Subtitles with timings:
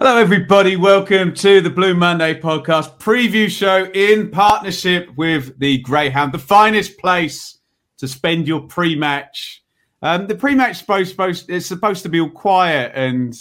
[0.00, 0.76] Hello, everybody.
[0.76, 6.98] Welcome to the Blue Monday podcast preview show in partnership with the Greyhound, the finest
[6.98, 7.58] place
[7.96, 9.64] to spend your pre-match.
[10.00, 13.34] Um, the pre-match supposed, supposed it's supposed to be all quiet and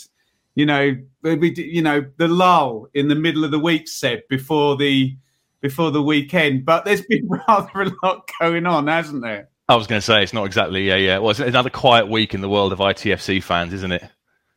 [0.56, 4.78] you know we you know the lull in the middle of the week set before
[4.78, 5.16] the
[5.62, 6.66] before the weekend.
[6.66, 9.50] But there's been rather a lot going on, hasn't there?
[9.70, 11.20] I was going to say it's not exactly yeah yeah.
[11.20, 14.10] Well, it's another quiet week in the world of ITFC fans, isn't it?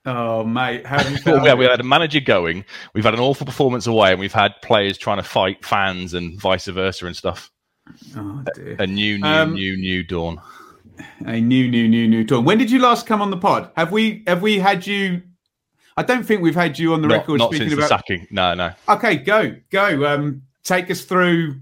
[0.07, 1.71] Oh, mate, how have you found we it?
[1.71, 2.65] had a manager going.
[2.95, 6.41] We've had an awful performance away, and we've had players trying to fight fans and
[6.41, 7.51] vice versa and stuff.
[8.17, 8.77] Oh, dear.
[8.79, 10.41] A new, new, Um, new, new dawn.
[11.27, 12.45] A new, new, new, new dawn.
[12.45, 13.71] When did you last come on the pod?
[13.77, 15.23] Have we have we had you?
[15.97, 17.89] I don't think we've had you on the Not, record not speaking about.
[17.89, 18.27] sacking.
[18.31, 18.73] No, no.
[18.89, 20.07] Okay, go go.
[20.07, 21.57] Um, take us through.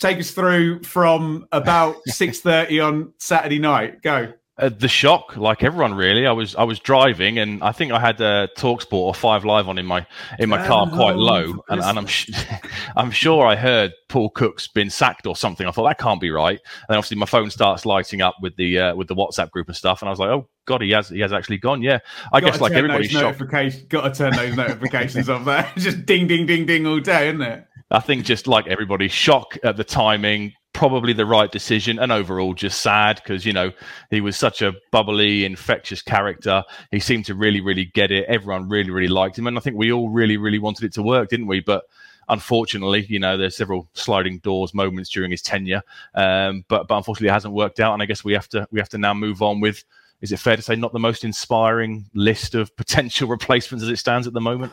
[0.00, 4.00] Take us through from about six thirty on Saturday night.
[4.02, 4.32] Go.
[4.56, 6.28] Uh, the shock, like everyone, really.
[6.28, 9.68] I was I was driving, and I think I had uh, Talksport or Five Live
[9.68, 10.06] on in my
[10.38, 12.30] in my car, quite low, and, and I'm sh-
[12.96, 15.66] I'm sure I heard Paul Cook's been sacked or something.
[15.66, 18.78] I thought that can't be right, and obviously my phone starts lighting up with the
[18.78, 21.08] uh, with the WhatsApp group and stuff, and I was like, oh god, he has
[21.08, 21.82] he has actually gone.
[21.82, 21.98] Yeah,
[22.32, 23.40] I Got guess like everybody's shocked.
[23.88, 25.44] Got to turn those notifications off.
[25.44, 27.66] There, just ding, ding, ding, ding all day, isn't it?
[27.90, 30.52] I think just like everybody, shock at the timing,
[30.88, 33.72] probably the right decision, and overall just sad because you know
[34.10, 36.62] he was such a bubbly, infectious character.
[36.90, 38.26] He seemed to really, really get it.
[38.28, 41.02] Everyone really, really liked him, and I think we all really, really wanted it to
[41.02, 41.60] work, didn't we?
[41.60, 41.84] But
[42.28, 45.80] unfortunately, you know, there's several sliding doors moments during his tenure,
[46.14, 48.78] um, but but unfortunately, it hasn't worked out, and I guess we have to we
[48.78, 49.84] have to now move on with.
[50.20, 53.96] Is it fair to say not the most inspiring list of potential replacements as it
[53.96, 54.72] stands at the moment?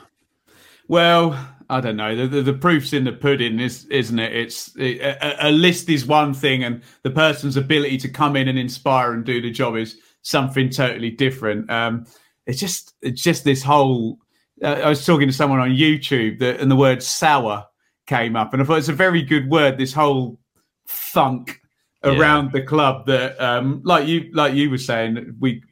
[0.92, 2.14] Well, I don't know.
[2.18, 4.36] The, the, the proof's in the pudding, is, isn't it?
[4.36, 8.60] It's a, a list is one thing, and the person's ability to come in and
[8.60, 11.72] inspire and do the job is something totally different.
[11.72, 12.06] Um,
[12.46, 14.18] it's just, it's just this whole.
[14.62, 17.66] Uh, I was talking to someone on YouTube that, and the word "sour"
[18.06, 19.78] came up, and I thought it's a very good word.
[19.78, 20.42] This whole
[20.88, 21.62] funk
[22.04, 22.20] Yeah.
[22.20, 25.64] around the club that, um, like you, like you were saying, we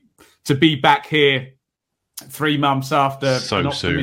[0.46, 1.50] to be back here
[2.30, 3.98] three months after So an soon.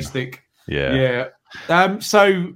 [0.66, 1.28] Yeah, yeah.
[1.68, 2.52] Um, so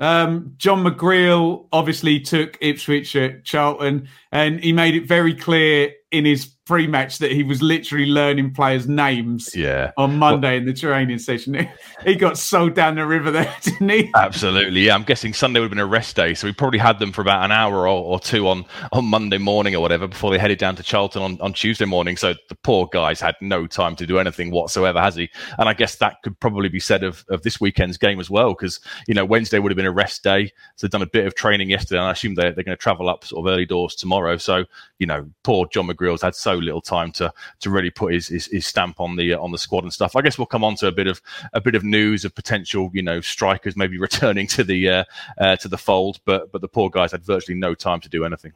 [0.00, 6.24] um, John McGreal obviously took Ipswich at Charlton, and he made it very clear in
[6.24, 9.90] his pre-match that he was literally learning players' names yeah.
[9.96, 11.68] on Monday in the training session.
[12.04, 14.10] He got sold down the river there, didn't he?
[14.16, 14.94] Absolutely, yeah.
[14.94, 17.20] I'm guessing Sunday would have been a rest day, so we probably had them for
[17.20, 20.56] about an hour or, or two on, on Monday morning or whatever before they headed
[20.56, 22.16] down to Charlton on, on Tuesday morning.
[22.16, 25.28] So the poor guy's had no time to do anything whatsoever, has he?
[25.58, 28.54] And I guess that could probably be said of, of this weekend's game as well,
[28.54, 30.46] because you know Wednesday would have been a rest day,
[30.76, 32.82] so they've done a bit of training yesterday, and I assume they're, they're going to
[32.82, 34.38] travel up sort of early doors tomorrow.
[34.38, 34.64] So
[34.98, 38.46] you know, poor John McGreal's had so little time to to really put his, his,
[38.46, 40.16] his stamp on the uh, on the squad and stuff.
[40.16, 41.20] I guess we'll come on to a bit of
[41.52, 45.04] a bit of news of potential, you know, strikers maybe returning to the uh,
[45.38, 48.24] uh, to the fold, but but the poor guys had virtually no time to do
[48.24, 48.52] anything.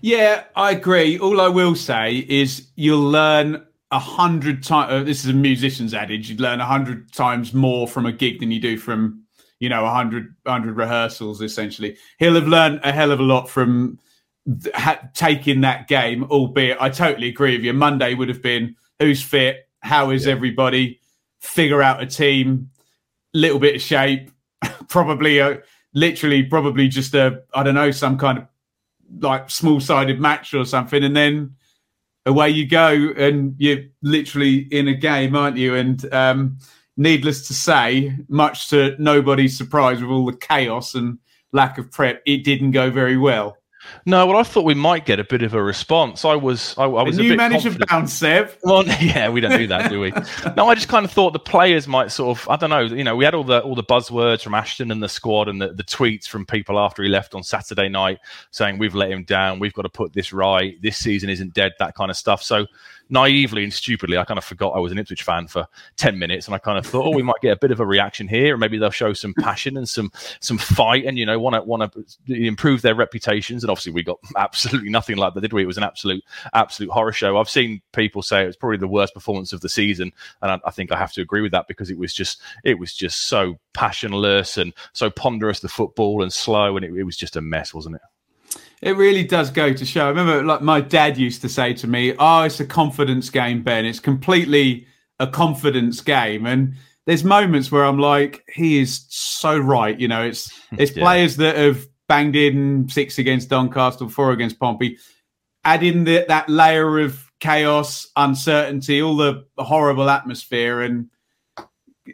[0.00, 1.18] Yeah, I agree.
[1.18, 4.92] All I will say is you'll learn a hundred times.
[4.92, 6.30] Uh, this is a musician's adage.
[6.30, 9.24] you'd learn a hundred times more from a gig than you do from
[9.58, 11.96] you know 100 100 rehearsals essentially.
[12.18, 13.98] He'll have learned a hell of a lot from
[14.46, 16.24] th- ha- taking that game.
[16.24, 17.72] Albeit, I totally agree with you.
[17.72, 21.00] Monday would have been who's fit, how is everybody,
[21.40, 22.70] figure out a team,
[23.34, 24.30] little bit of shape,
[24.88, 25.60] probably a
[25.94, 28.46] literally probably just a I don't know some kind of
[29.18, 31.56] like small sided match or something, and then
[32.26, 35.74] away you go, and you're literally in a game, aren't you?
[35.74, 36.58] And um,
[36.96, 41.18] needless to say, much to nobody's surprise, with all the chaos and
[41.52, 43.56] lack of prep, it didn't go very well.
[44.06, 46.24] No, well, I thought we might get a bit of a response.
[46.24, 48.50] I was, I, I was a new manager bounce, Seb.
[48.62, 50.10] Well, yeah, we don't do that, do we?
[50.56, 53.04] no, I just kind of thought the players might sort of, I don't know, you
[53.04, 55.72] know, we had all the all the buzzwords from Ashton and the squad, and the,
[55.72, 58.18] the tweets from people after he left on Saturday night
[58.50, 61.72] saying we've let him down, we've got to put this right, this season isn't dead,
[61.78, 62.42] that kind of stuff.
[62.42, 62.66] So
[63.10, 65.66] naively and stupidly, I kind of forgot I was an Ipswich fan for
[65.96, 67.86] ten minutes, and I kind of thought, oh, we might get a bit of a
[67.86, 71.38] reaction here, and maybe they'll show some passion and some some fight, and you know,
[71.38, 73.62] want to want to improve their reputations.
[73.62, 75.62] And obviously, we got absolutely nothing like that, did we?
[75.62, 76.24] It was an absolute
[76.54, 77.38] absolute horror show.
[77.38, 80.12] I've seen people say it was probably the worst performance of the season,
[80.42, 82.78] and I, I think I have to agree with that because it was just it
[82.78, 87.16] was just so passionless and so ponderous the football and slow, and it, it was
[87.16, 88.02] just a mess, wasn't it?
[88.82, 90.06] It really does go to show.
[90.06, 93.62] I remember, like my dad used to say to me, "Oh, it's a confidence game,
[93.62, 93.84] Ben.
[93.84, 94.86] It's completely
[95.18, 96.74] a confidence game." And
[97.06, 99.98] there's moments where I'm like, he is so right.
[99.98, 101.02] You know, it's it's yeah.
[101.02, 104.98] players that have banged in six against Doncaster, four against Pompey.
[105.64, 111.10] Add in the, that layer of chaos, uncertainty, all the horrible atmosphere, and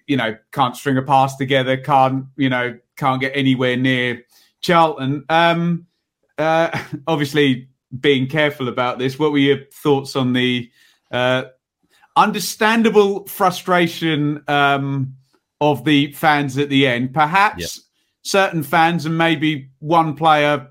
[0.06, 4.24] you know, can't string a pass together, can't you know, can't get anywhere near
[4.60, 5.24] Charlton.
[5.28, 5.85] Um,
[6.38, 7.68] uh, obviously
[8.00, 9.18] being careful about this.
[9.18, 10.70] What were your thoughts on the
[11.10, 11.44] uh,
[12.16, 15.14] understandable frustration um,
[15.60, 17.14] of the fans at the end?
[17.14, 17.84] Perhaps yep.
[18.22, 20.68] certain fans and maybe one player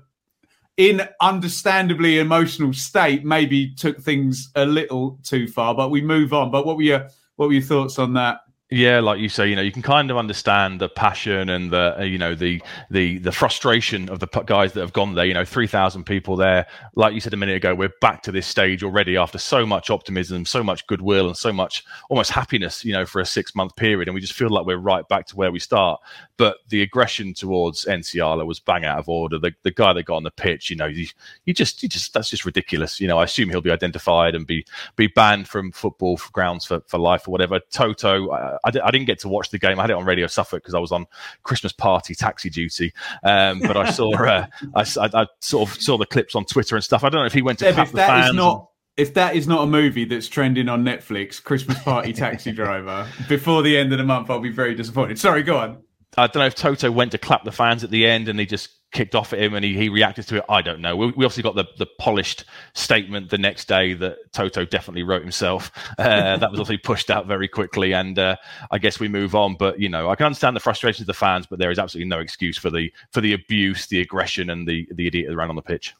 [0.76, 5.74] in understandably emotional state maybe took things a little too far.
[5.74, 6.50] But we move on.
[6.50, 8.40] But what were your what were your thoughts on that?
[8.68, 12.00] Yeah, like you say, you know, you can kind of understand the passion and the,
[12.00, 12.60] uh, you know, the
[12.90, 15.24] the the frustration of the guys that have gone there.
[15.24, 16.66] You know, three thousand people there.
[16.96, 19.88] Like you said a minute ago, we're back to this stage already after so much
[19.88, 22.84] optimism, so much goodwill, and so much almost happiness.
[22.84, 25.26] You know, for a six month period, and we just feel like we're right back
[25.28, 26.00] to where we start.
[26.36, 29.38] But the aggression towards Nsiala was bang out of order.
[29.38, 31.06] The the guy that got on the pitch, you know, you,
[31.44, 33.00] you just you just that's just ridiculous.
[33.00, 34.66] You know, I assume he'll be identified and be
[34.96, 37.60] be banned from football grounds for, for life or whatever.
[37.70, 38.55] Toto.
[38.64, 39.78] I, I, didn't get to watch the game.
[39.78, 41.06] I had it on Radio Suffolk because I was on
[41.42, 42.92] Christmas party taxi duty.
[43.22, 46.76] Um, but I saw, uh, I, I, I, sort of saw the clips on Twitter
[46.76, 47.04] and stuff.
[47.04, 48.34] I don't know if he went to Deb, clap the fans.
[48.34, 53.06] Not- if that is not a movie that's trending on Netflix, Christmas Party Taxi Driver,
[53.28, 55.18] before the end of the month, I'll be very disappointed.
[55.18, 55.82] Sorry, go on.
[56.16, 58.46] I don't know if Toto went to clap the fans at the end and he
[58.46, 60.44] just kicked off at him and he, he reacted to it.
[60.48, 60.96] I don't know.
[60.96, 62.44] We, we obviously got the, the polished
[62.74, 65.70] statement the next day that Toto definitely wrote himself.
[65.98, 68.36] Uh, that was obviously pushed out very quickly, and uh,
[68.70, 69.56] I guess we move on.
[69.56, 72.08] But you know, I can understand the frustrations of the fans, but there is absolutely
[72.08, 75.50] no excuse for the for the abuse, the aggression, and the the idiot that ran
[75.50, 75.94] on the pitch.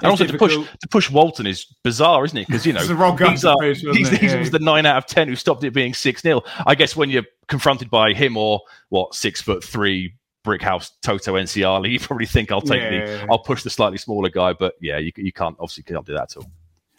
[0.00, 2.46] And also to push to push Walton is bizarre, isn't it?
[2.46, 4.48] Because you know the wrong he's, uh, push, he's, he's yeah.
[4.48, 7.24] the nine out of ten who stopped it being six 0 I guess when you're
[7.48, 8.60] confronted by him or
[8.90, 12.90] what six foot three Brickhouse Toto Nsiala, you probably think I'll take yeah.
[12.90, 16.14] the I'll push the slightly smaller guy, but yeah, you you can't obviously can't do
[16.14, 16.50] that at all.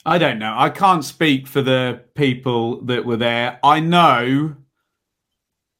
[0.05, 0.53] I don't know.
[0.57, 3.59] I can't speak for the people that were there.
[3.63, 4.55] I know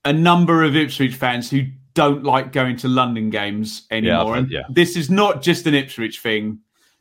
[0.04, 4.34] a number of Ipswich fans who don't like going to London games anymore.
[4.34, 4.64] Yeah, and yeah.
[4.70, 6.60] this is not just an Ipswich thing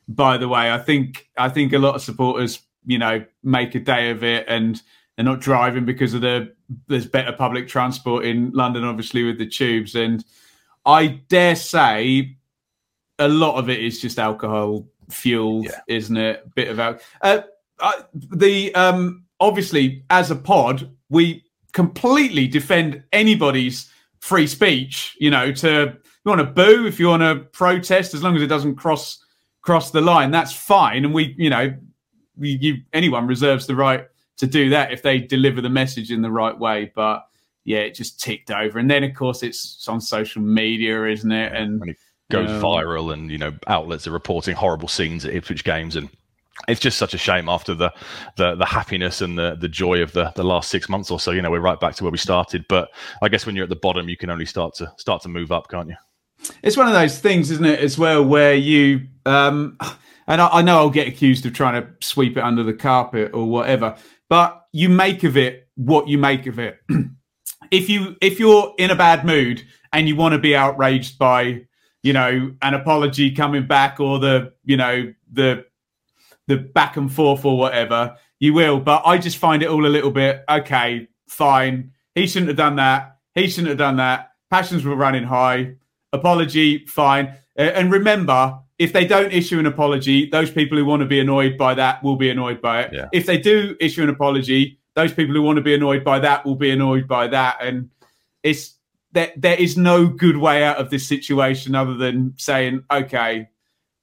[0.08, 0.72] by the way.
[0.72, 4.46] I think I think a lot of supporters, you know, make a day of it
[4.48, 4.82] and
[5.16, 6.54] they're not driving because of the
[6.86, 9.94] there's better public transport in London, obviously with the tubes.
[9.94, 10.24] And
[10.88, 12.38] I dare say
[13.18, 15.80] a lot of it is just alcohol fueled, yeah.
[15.86, 16.54] isn't it?
[16.54, 17.06] Bit of alcohol.
[17.20, 17.42] Uh,
[17.80, 25.14] uh, the um, obviously as a pod, we completely defend anybody's free speech.
[25.20, 28.42] You know, to you want to boo if you want to protest, as long as
[28.42, 29.22] it doesn't cross
[29.60, 31.04] cross the line, that's fine.
[31.04, 31.74] And we, you know,
[32.40, 34.06] you, anyone reserves the right
[34.38, 36.90] to do that if they deliver the message in the right way.
[36.94, 37.27] But
[37.68, 38.78] yeah, it just ticked over.
[38.78, 41.52] And then of course it's on social media, isn't it?
[41.54, 41.98] And when it
[42.30, 46.08] goes um, viral, and you know, outlets are reporting horrible scenes at Ipswich games and.
[46.66, 47.94] It's just such a shame after the,
[48.36, 51.30] the the happiness and the the joy of the the last six months or so.
[51.30, 52.66] You know, we're right back to where we started.
[52.68, 52.90] But
[53.22, 55.52] I guess when you're at the bottom, you can only start to start to move
[55.52, 55.94] up, can't you?
[56.64, 59.78] It's one of those things, isn't it, as well, where you um,
[60.26, 63.30] and I, I, know I'll get accused of trying to sweep it under the carpet
[63.34, 63.96] or whatever,
[64.28, 66.80] but you make of it what you make of it.
[67.70, 69.62] if you if you're in a bad mood
[69.92, 71.62] and you want to be outraged by
[72.02, 75.64] you know an apology coming back or the you know the
[76.46, 78.80] the back and forth or whatever, you will.
[78.80, 81.92] But I just find it all a little bit okay, fine.
[82.14, 83.18] He shouldn't have done that.
[83.34, 84.32] He shouldn't have done that.
[84.50, 85.74] Passions were running high.
[86.12, 87.34] Apology, fine.
[87.56, 91.58] And remember, if they don't issue an apology, those people who want to be annoyed
[91.58, 92.92] by that will be annoyed by it.
[92.92, 93.08] Yeah.
[93.12, 96.44] If they do issue an apology, those people who want to be annoyed by that
[96.44, 97.58] will be annoyed by that.
[97.60, 97.90] And
[98.42, 98.74] it's
[99.12, 103.48] there, there is no good way out of this situation other than saying, okay,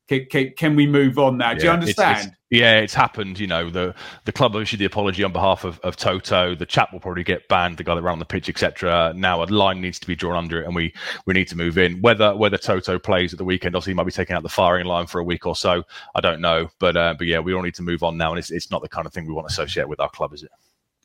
[0.08, 1.54] can, can, can we move on now?
[1.54, 2.18] Do you Yeah, it's- understand?
[2.28, 3.40] it's- yeah, it's happened.
[3.40, 3.94] You know, the
[4.26, 6.54] the club issued the apology on behalf of, of Toto.
[6.56, 7.78] The chap will probably get banned.
[7.78, 9.12] The guy that ran on the pitch, etc.
[9.16, 10.94] Now a line needs to be drawn under it, and we
[11.26, 12.00] we need to move in.
[12.02, 14.86] Whether whether Toto plays at the weekend, obviously he might be taking out the firing
[14.86, 15.84] line for a week or so.
[16.14, 18.40] I don't know, but uh, but yeah, we all need to move on now, and
[18.40, 20.44] it's it's not the kind of thing we want to associate with our club, is
[20.44, 20.52] it?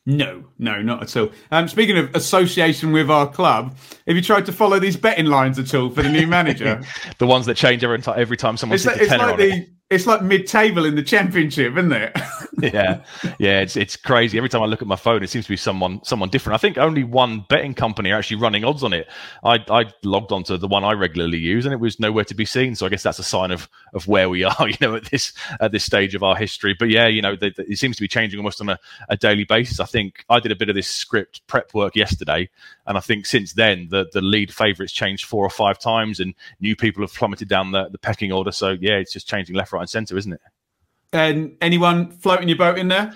[0.05, 1.31] No, no, not at all.
[1.51, 3.77] Um, speaking of association with our club,
[4.07, 6.81] have you tried to follow these betting lines at all for the new manager?
[7.19, 9.41] The ones that change every time every time someone it's like, a tenner like on
[9.41, 9.69] it.
[9.91, 12.17] It's like mid-table in the championship, isn't it?
[12.73, 13.03] yeah,
[13.39, 14.37] yeah, it's it's crazy.
[14.37, 16.55] Every time I look at my phone, it seems to be someone someone different.
[16.55, 19.09] I think only one betting company are actually running odds on it.
[19.43, 22.45] I I logged onto the one I regularly use, and it was nowhere to be
[22.45, 22.73] seen.
[22.75, 25.33] So I guess that's a sign of of where we are, you know, at this
[25.59, 26.73] at this stage of our history.
[26.77, 28.79] But yeah, you know, it seems to be changing almost on a,
[29.09, 29.81] a daily basis.
[29.81, 32.49] I think I did a bit of this script prep work yesterday,
[32.91, 36.35] and I think since then the the lead favourites changed four or five times, and
[36.59, 38.51] new people have plummeted down the, the pecking order.
[38.51, 40.41] So yeah, it's just changing left, right, and centre, isn't it?
[41.13, 43.11] And anyone floating your boat in there?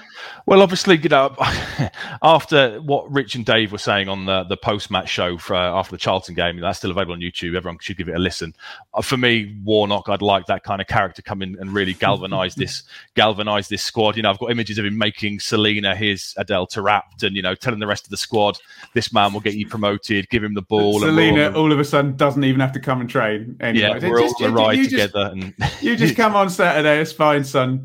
[0.45, 1.33] Well, obviously, you know,
[2.21, 5.71] after what Rich and Dave were saying on the the post match show for, uh,
[5.79, 7.55] after the Charlton game, that's still available on YouTube.
[7.55, 8.53] Everyone should give it a listen.
[8.93, 12.55] Uh, for me, Warnock, I'd like that kind of character come in and really galvanise
[12.57, 12.83] this
[13.15, 14.17] galvanise this squad.
[14.17, 17.55] You know, I've got images of him making Celina his Adel Taarabt, and you know,
[17.55, 18.57] telling the rest of the squad,
[18.93, 20.29] this man will get you promoted.
[20.29, 20.95] Give him the ball.
[20.95, 23.97] and Celina all- all of a sudden doesn't even have to come and train anymore.
[23.99, 26.49] yeah, we're all Just- on the ride you just- together, and You just come on
[26.49, 26.99] Saturday.
[26.99, 27.84] It's fine, son.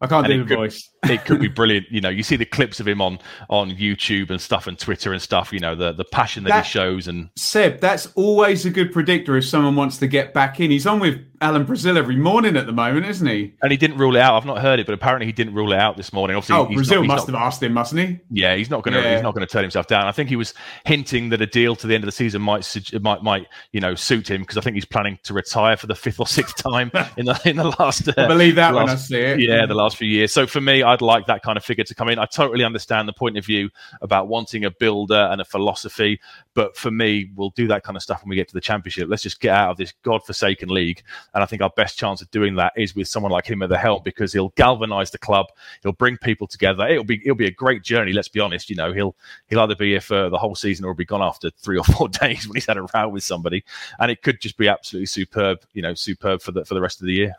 [0.00, 0.90] I can't And do the could- voice.
[1.08, 1.86] it could be brilliant.
[1.90, 3.18] You know, you see the clips of him on
[3.50, 5.52] on YouTube and stuff and Twitter and stuff.
[5.52, 8.92] You know, the the passion that, That- he shows and Seb, that's always a good
[8.92, 10.70] predictor if someone wants to get back in.
[10.70, 13.54] He's on with Alan Brazil every morning at the moment, isn't he?
[13.62, 14.36] and he didn't rule it out.
[14.36, 16.36] I've not heard it, but apparently he didn't rule it out this morning.
[16.36, 18.18] Obviously, Oh, Brazil not, must not- have asked him, mustn't he?
[18.30, 19.00] Yeah, he's not going to.
[19.00, 19.14] Yeah.
[19.14, 20.06] He's not going to turn himself down.
[20.06, 22.64] I think he was hinting that a deal to the end of the season might
[23.00, 25.94] might might you know suit him because I think he's planning to retire for the
[25.94, 28.08] fifth or sixth time in the in the last.
[28.08, 29.40] Uh, I believe that when I see it.
[29.40, 30.32] Yeah, the last few years.
[30.32, 32.18] So for me, I'd like that kind of figure to come in.
[32.18, 33.70] I totally understand the point of view
[34.02, 36.20] about wanting a builder and a philosophy,
[36.54, 39.08] but for me, we'll do that kind of stuff when we get to the championship.
[39.08, 41.02] Let's just get out of this godforsaken league,
[41.34, 43.68] and I think our best chance of doing that is with someone like him at
[43.68, 45.46] the helm because he'll galvanise the club.
[45.82, 46.86] He'll bring people together.
[46.86, 48.12] It'll be it'll be a great journey.
[48.12, 48.70] Let's be honest.
[48.70, 49.16] You know, he'll
[49.48, 51.84] he'll either be here for the whole season or he'll be gone after three or
[51.84, 53.64] four days when he's had a row with somebody,
[53.98, 55.58] and it could just be absolutely superb.
[55.72, 57.34] You know, superb for the for the rest of the year.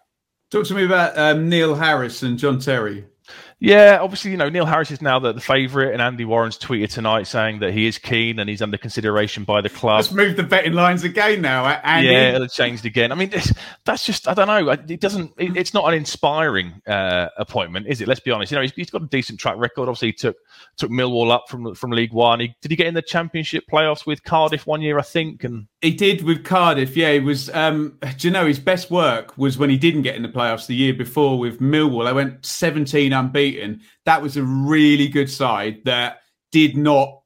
[0.50, 3.06] Talk to me about um, Neil Harris and John Terry.
[3.62, 6.92] Yeah, obviously, you know, Neil Harris is now the, the favourite, and Andy Warren's tweeted
[6.92, 9.98] tonight saying that he is keen and he's under consideration by the club.
[9.98, 12.08] Let's move the betting lines again now, uh, Andy.
[12.08, 13.12] Yeah, it's changed again.
[13.12, 13.34] I mean,
[13.84, 14.70] that's just I don't know.
[14.70, 15.34] It doesn't.
[15.38, 18.08] It, it's not an inspiring uh, appointment, is it?
[18.08, 18.50] Let's be honest.
[18.50, 19.90] You know, he's, he's got a decent track record.
[19.90, 20.38] Obviously, he took
[20.78, 22.40] took Millwall up from from League One.
[22.40, 25.44] He, did he get in the Championship playoffs with Cardiff one year, I think?
[25.44, 26.96] And He did with Cardiff.
[26.96, 27.50] Yeah, he was.
[27.50, 30.66] Um, do you know his best work was when he didn't get in the playoffs
[30.66, 32.06] the year before with Millwall.
[32.06, 33.49] They went 17 unbeaten.
[34.06, 37.22] That was a really good side that did not.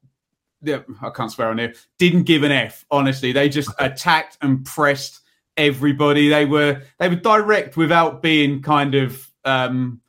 [0.66, 1.74] I can't swear on here.
[1.98, 2.84] Didn't give an F.
[2.90, 5.20] Honestly, they just attacked and pressed
[5.56, 6.28] everybody.
[6.28, 9.30] They were they were direct without being kind of.
[9.44, 10.00] Um,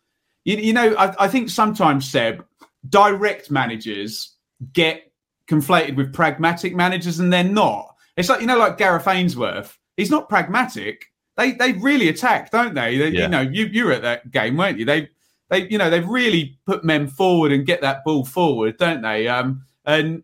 [0.46, 2.46] you, you know, I, I think sometimes Seb,
[2.88, 4.34] direct managers
[4.72, 5.12] get
[5.50, 7.96] conflated with pragmatic managers, and they're not.
[8.16, 9.78] It's like you know, like Gareth Ainsworth.
[9.98, 11.08] He's not pragmatic.
[11.36, 12.98] They they really attack, don't they?
[12.98, 13.24] They- Yeah.
[13.24, 14.86] You know, you you were at that game, weren't you?
[14.86, 15.10] They
[15.50, 19.28] they you know they really put men forward and get that ball forward, don't they?
[19.28, 20.24] Um, and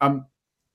[0.00, 0.26] um,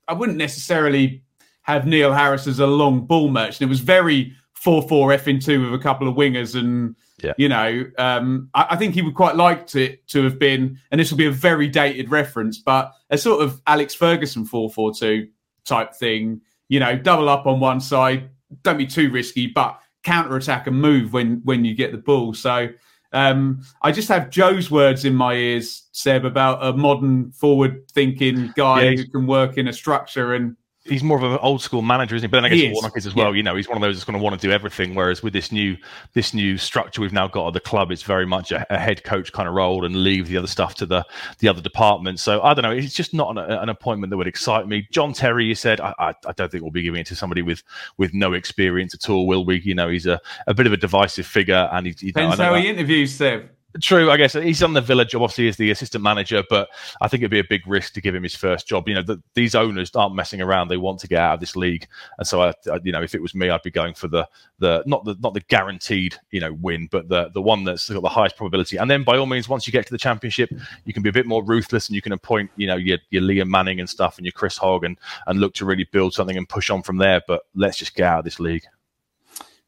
[0.08, 1.24] I wouldn't necessarily
[1.64, 3.62] have Neil Harris as a long ball merchant.
[3.62, 6.96] It was very four four f in two with a couple of wingers and.
[7.22, 7.34] Yeah.
[7.38, 11.00] You know, um, I, I think he would quite like it to have been, and
[11.00, 15.30] this will be a very dated reference, but a sort of Alex Ferguson 442
[15.64, 16.42] type thing.
[16.68, 18.30] You know, double up on one side,
[18.64, 22.34] don't be too risky, but counter attack and move when when you get the ball.
[22.34, 22.70] So
[23.14, 28.52] um, I just have Joe's words in my ears, Seb, about a modern forward thinking
[28.56, 31.82] guy Yeah, who can work in a structure and he's more of an old school
[31.82, 32.32] manager, isn't he?
[32.32, 32.72] But then I guess He.
[32.72, 33.28] Warnock is as well.
[33.32, 33.38] Yeah.
[33.38, 34.96] You know, he's one of those that's going to want to do everything.
[34.96, 35.78] Whereas with this new
[36.14, 39.04] this new structure we've now got at the club, it's very much a, a head
[39.04, 41.06] coach kind of role and leave the other stuff to the
[41.40, 42.22] the other departments.
[42.22, 42.72] So I don't know.
[42.72, 44.88] It's just not an, an appointment that would excite me.
[44.92, 47.42] John Terry, you said, I, I, I don't think we'll be giving it to somebody
[47.42, 47.64] with
[47.98, 49.26] with no experience at all.
[49.28, 49.62] Will we?
[49.62, 52.24] You know, he's a, a bit of a divisive figure, and he, you know, I
[52.24, 53.50] Depends know how that- he interviews Seb.
[53.82, 55.24] True, I guess he's on the Villa job.
[55.24, 56.70] Obviously, as the assistant manager, but
[57.02, 58.88] I think it'd be a big risk to give him his first job.
[58.88, 61.56] You know, the, these owners aren't messing around; they want to get out of this
[61.56, 61.88] league,
[62.20, 64.28] and so I, I, you know, if it was me, I'd be going for the
[64.60, 68.04] the not the not the guaranteed you know win, but the the one that's got
[68.04, 68.78] the highest probability.
[68.78, 70.52] And then, by all means, once you get to the championship,
[70.86, 73.24] you can be a bit more ruthless, and you can appoint you know your your
[73.24, 76.38] Liam Manning and stuff, and your Chris Hogg, and and look to really build something
[76.38, 77.22] and push on from there.
[77.28, 78.66] But let's just get out of this league.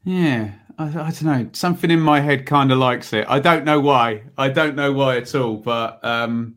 [0.04, 1.50] Yeah, I, I don't know.
[1.54, 3.26] Something in my head kind of likes it.
[3.30, 4.24] I don't know why.
[4.38, 5.58] I don't know why at all.
[5.58, 6.56] But um,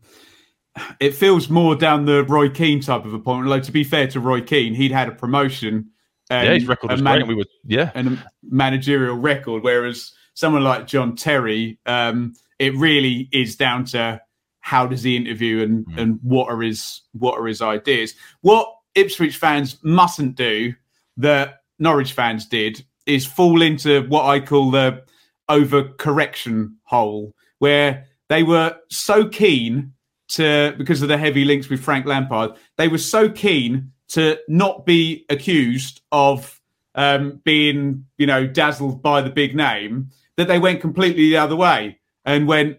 [1.01, 3.51] it feels more down the Roy Keane type of appointment.
[3.51, 5.91] Like to be fair to Roy Keane, he'd had a promotion.
[6.31, 7.91] And yeah, his record was man- great, we were yeah.
[7.95, 9.63] and a managerial record.
[9.63, 14.21] Whereas someone like John Terry, um, it really is down to
[14.61, 15.99] how does he interview and Mm.
[15.99, 18.15] and what are his what are his ideas.
[18.43, 20.75] What Ipswich fans mustn't do
[21.17, 25.03] that Norwich fans did is fall into what I call the
[25.50, 29.93] overcorrection hole, where they were so keen
[30.29, 34.85] to because of the heavy links with Frank Lampard, they were so keen to not
[34.85, 36.61] be accused of
[36.95, 41.57] um, being, you know, dazzled by the big name that they went completely the other
[41.57, 42.79] way and went,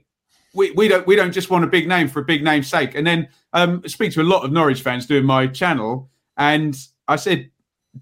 [0.54, 2.96] we, we don't we don't just want a big name for a big name's sake.
[2.96, 6.78] And then um, I speak to a lot of Norwich fans doing my channel, and
[7.08, 7.50] I said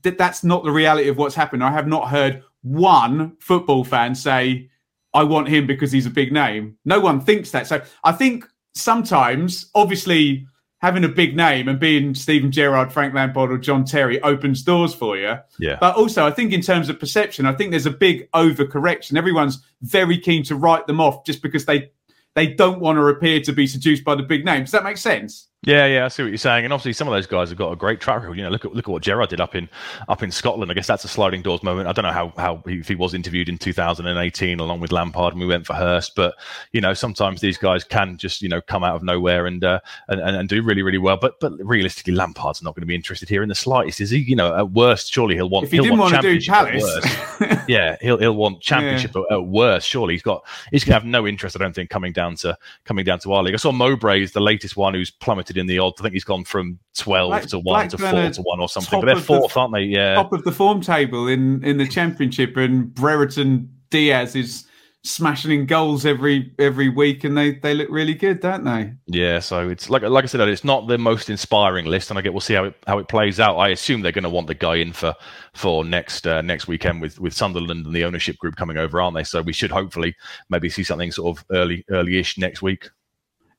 [0.04, 1.64] that's not the reality of what's happened.
[1.64, 4.70] I have not heard one football fan say,
[5.14, 7.68] "I want him because he's a big name." No one thinks that.
[7.68, 10.48] So I think sometimes, obviously,
[10.80, 14.94] having a big name and being Steven Gerrard, Frank Lampard, or John Terry opens doors
[14.94, 15.36] for you.
[15.60, 15.78] Yeah.
[15.80, 19.18] But also, I think in terms of perception, I think there's a big overcorrection.
[19.18, 21.90] Everyone's very keen to write them off just because they
[22.36, 24.62] they don't want to appear to be seduced by the big name.
[24.62, 25.48] Does that make sense?
[25.68, 27.74] Yeah, yeah, I see what you're saying, and obviously some of those guys have got
[27.74, 28.38] a great track record.
[28.38, 29.68] You know, look at look at what Gerrard did up in
[30.08, 30.72] up in Scotland.
[30.72, 31.90] I guess that's a sliding doors moment.
[31.90, 35.34] I don't know how how he, if he was interviewed in 2018 along with Lampard,
[35.34, 36.36] and we went for Hurst, but
[36.72, 39.82] you know sometimes these guys can just you know come out of nowhere and uh,
[40.08, 41.18] and, and and do really really well.
[41.18, 44.20] But but realistically, Lampard's not going to be interested here in the slightest, is he?
[44.20, 47.06] You know, at worst, surely he'll want If he didn't want want to do Palace,
[47.68, 49.86] yeah, he'll he'll want championship at, at worst.
[49.86, 51.58] Surely he's got he's going to have no interest.
[51.58, 53.54] I don't think coming down to coming down to our league.
[53.54, 56.00] I saw Mowbray is the latest one who's plummeted in the odds.
[56.00, 59.00] I think he's gone from twelve Black- to one to four to one or something.
[59.00, 59.84] But they're of the- fourth, aren't they?
[59.84, 64.66] Yeah, top of the form table in in the championship, and Brereton Diaz is
[65.04, 68.92] smashing in goals every every week, and they they look really good, don't they?
[69.08, 69.40] yeah.
[69.40, 72.34] So it's like like I said, it's not the most inspiring list, and I get
[72.34, 73.56] we'll see how it how it plays out.
[73.58, 75.14] I assume they're going to want the guy in for
[75.54, 79.16] for next uh, next weekend with with Sunderland and the ownership group coming over, aren't
[79.16, 79.24] they?
[79.24, 80.16] So we should hopefully
[80.50, 82.90] maybe see something sort of early early-ish next week.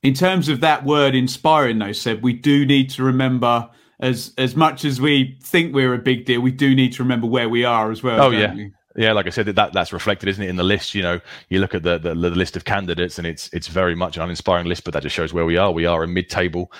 [0.02, 3.68] In terms of that word inspiring, though, said we do need to remember
[4.00, 7.26] as as much as we think we're a big deal, we do need to remember
[7.26, 8.20] where we are as well.
[8.20, 8.54] Oh, yeah.
[8.54, 8.72] we?
[8.96, 10.94] Yeah, like I said, that that's reflected, isn't it, in the list?
[10.94, 13.94] You know, you look at the, the the list of candidates, and it's it's very
[13.94, 15.70] much an uninspiring list, but that just shows where we are.
[15.70, 16.72] We are a mid-table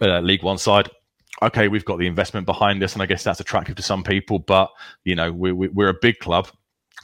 [0.00, 0.88] uh, League One side.
[1.42, 4.38] Okay, we've got the investment behind us, and I guess that's attractive to some people.
[4.38, 4.70] But
[5.04, 6.48] you know, we, we, we're a big club.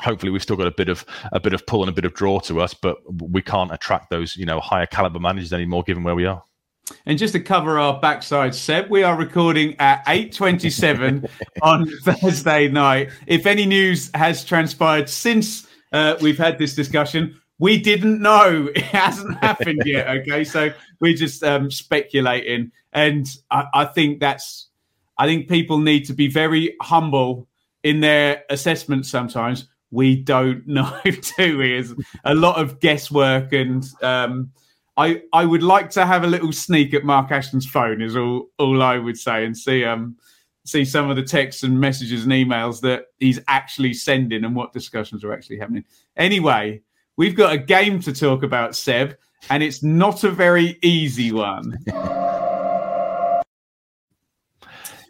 [0.00, 2.14] Hopefully, we've still got a bit of a bit of pull and a bit of
[2.14, 2.96] draw to us, but
[3.30, 6.42] we can't attract those you know higher caliber managers anymore, given where we are.
[7.06, 11.28] And just to cover our backside, Seb, we are recording at 8.27
[11.62, 13.10] on Thursday night.
[13.26, 18.68] If any news has transpired since uh, we've had this discussion, we didn't know.
[18.74, 20.44] It hasn't happened yet, okay?
[20.44, 22.72] So we're just um, speculating.
[22.92, 24.68] And I, I think that's,
[25.18, 27.46] I think people need to be very humble
[27.82, 29.68] in their assessment sometimes.
[29.90, 30.98] We don't know,
[31.36, 31.84] do we?
[32.24, 33.84] A lot of guesswork and...
[34.02, 34.52] Um,
[34.96, 38.50] I, I would like to have a little sneak at Mark Ashton's phone is all
[38.58, 40.16] all I would say and see um
[40.66, 44.72] see some of the texts and messages and emails that he's actually sending and what
[44.72, 45.84] discussions are actually happening.
[46.16, 46.82] Anyway,
[47.16, 49.16] we've got a game to talk about, Seb,
[49.48, 51.78] and it's not a very easy one.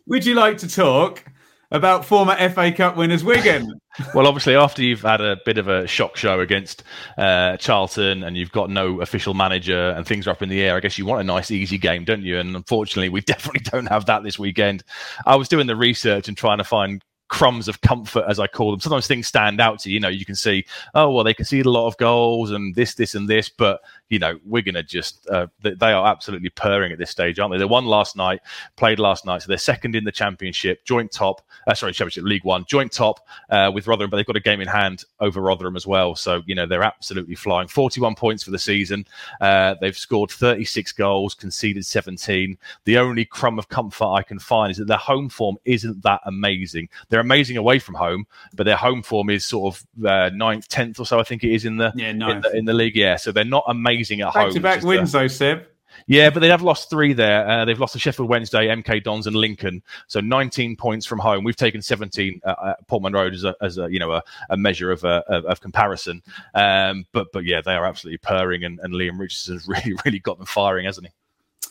[0.07, 1.25] would you like to talk
[1.71, 3.73] about former FA Cup winners Wigan?
[4.15, 6.85] Well, obviously, after you've had a bit of a shock show against
[7.19, 10.77] uh, Charlton and you've got no official manager and things are up in the air,
[10.77, 12.39] I guess you want a nice, easy game, don't you?
[12.39, 14.85] And unfortunately, we definitely don't have that this weekend.
[15.27, 18.71] I was doing the research and trying to find crumbs of comfort, as I call
[18.71, 18.81] them.
[18.81, 19.95] Sometimes things stand out to you.
[19.95, 22.95] You know, you can see, oh, well, they conceded a lot of goals and this,
[22.95, 23.49] this, and this.
[23.49, 27.11] But, you know, Wigan are going to just uh, they, are absolutely purring at this
[27.11, 27.59] stage, aren't they?
[27.59, 28.41] They won last night,
[28.77, 31.43] played last night, so they're second in the championship, joint top.
[31.67, 34.61] Uh, sorry, championship League One, joint top uh, with Rotherham, but they've got a game
[34.61, 36.15] in hand over Rotherham as well.
[36.17, 37.69] So you know they're absolutely flying.
[37.69, 39.07] Forty-one points for the season.
[39.41, 42.59] Uh, they've scored thirty-six goals, conceded seventeen.
[42.85, 46.21] The only crumb of comfort I can find is that their home form isn't that
[46.27, 46.89] amazing.
[47.09, 50.99] They're amazing away from home, but their home form is sort of uh, ninth, tenth
[50.99, 51.21] or so.
[51.21, 52.97] I think it is in the Yeah, in the, in the league.
[52.97, 54.53] Yeah, so they're not amazing at Back home.
[54.55, 55.67] to back the- wins, though, Seb.
[56.07, 57.47] yeah, but they have lost three there.
[57.49, 59.83] Uh, they've lost to Sheffield Wednesday, MK Dons, and Lincoln.
[60.07, 61.45] So 19 points from home.
[61.45, 64.57] We've taken 17 uh, at Portman Road as a, as a you know a, a
[64.57, 66.23] measure of, uh, of of comparison.
[66.55, 70.39] Um, but but yeah, they are absolutely purring, and, and Leam Richardson's really really got
[70.39, 71.13] them firing, hasn't he?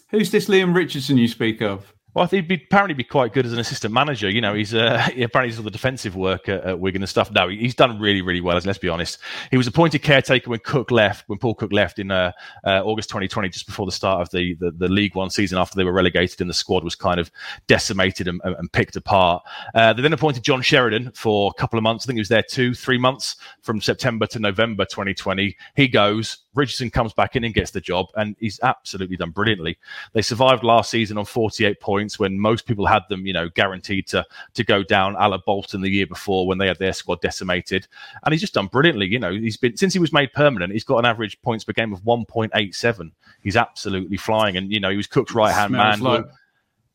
[0.09, 1.93] Who's this Liam Richardson you speak of?
[2.19, 4.29] Well, he'd be, apparently be quite good as an assistant manager.
[4.29, 7.31] You know, he's uh, apparently he's all the defensive work at, at Wigan and stuff.
[7.31, 8.59] No, he's done really, really well.
[8.61, 9.19] Let's be honest.
[9.51, 12.33] He was appointed caretaker when Cook left, when Paul Cook left in uh,
[12.65, 15.77] uh, August 2020, just before the start of the, the the League One season, after
[15.77, 17.31] they were relegated and the squad was kind of
[17.67, 19.41] decimated and, and, and picked apart.
[19.73, 22.03] Uh, they then appointed John Sheridan for a couple of months.
[22.03, 25.55] I think he was there two, three months from September to November 2020.
[25.77, 26.39] He goes.
[26.55, 29.77] Richardson comes back in and gets the job, and he's absolutely done brilliantly.
[30.13, 34.07] They survived last season on 48 points when most people had them, you know, guaranteed
[34.07, 35.15] to to go down.
[35.19, 37.87] A la Bolton the year before when they had their squad decimated,
[38.23, 39.07] and he's just done brilliantly.
[39.07, 41.73] You know, he's been since he was made permanent, he's got an average points per
[41.73, 43.11] game of 1.87.
[43.41, 45.99] He's absolutely flying, and you know, he was Cook's right hand man.
[45.99, 46.25] like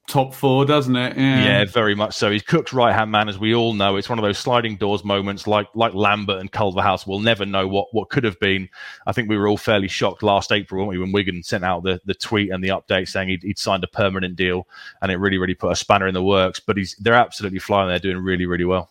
[0.07, 1.17] top four, doesn't it?
[1.17, 1.45] Yeah.
[1.45, 2.31] Yeah, very much so.
[2.31, 3.97] He's Cook's right hand man, as we all know.
[3.97, 7.07] It's one of those sliding doors moments, like like Lambert and Culverhouse.
[7.07, 8.69] We'll never know what what could have been.
[9.07, 11.83] I think we were all fairly shocked last April weren't we, when Wigan sent out
[11.83, 14.67] the, the tweet and the update saying he'd, he'd signed a permanent deal,
[15.01, 16.61] and it really really put a spanner in the works.
[16.61, 17.89] But he's they're absolutely flying.
[17.89, 18.91] They're doing really really well.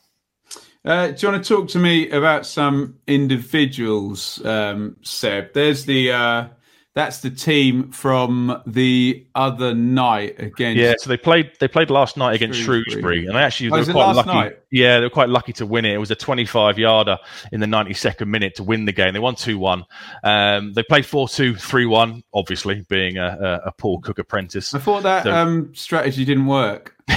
[0.86, 5.54] Uh, do you want to talk to me about some individuals, um, Seb?
[5.54, 6.48] There's the uh,
[6.96, 10.78] that's the team from the other night against.
[10.80, 12.84] Yeah, so they played they played last night against Shrewsbury.
[12.92, 14.30] Shrewsbury, and they actually Oh, they were quite lucky.
[14.30, 14.60] night?
[14.72, 15.94] Yeah, they were quite lucky to win it.
[15.94, 17.18] It was a 25 yarder
[17.52, 19.14] in the 92nd minute to win the game.
[19.14, 19.84] They won 2 1.
[20.24, 24.74] Um, they played 4 2, 3 1, obviously, being a, a, a Paul Cook apprentice.
[24.76, 26.96] I thought that So- um, strategy didn't work.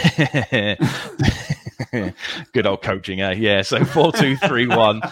[2.53, 3.33] Good old coaching, eh?
[3.33, 5.03] Yeah, so 4 2 3 1.
[5.03, 5.09] Uh,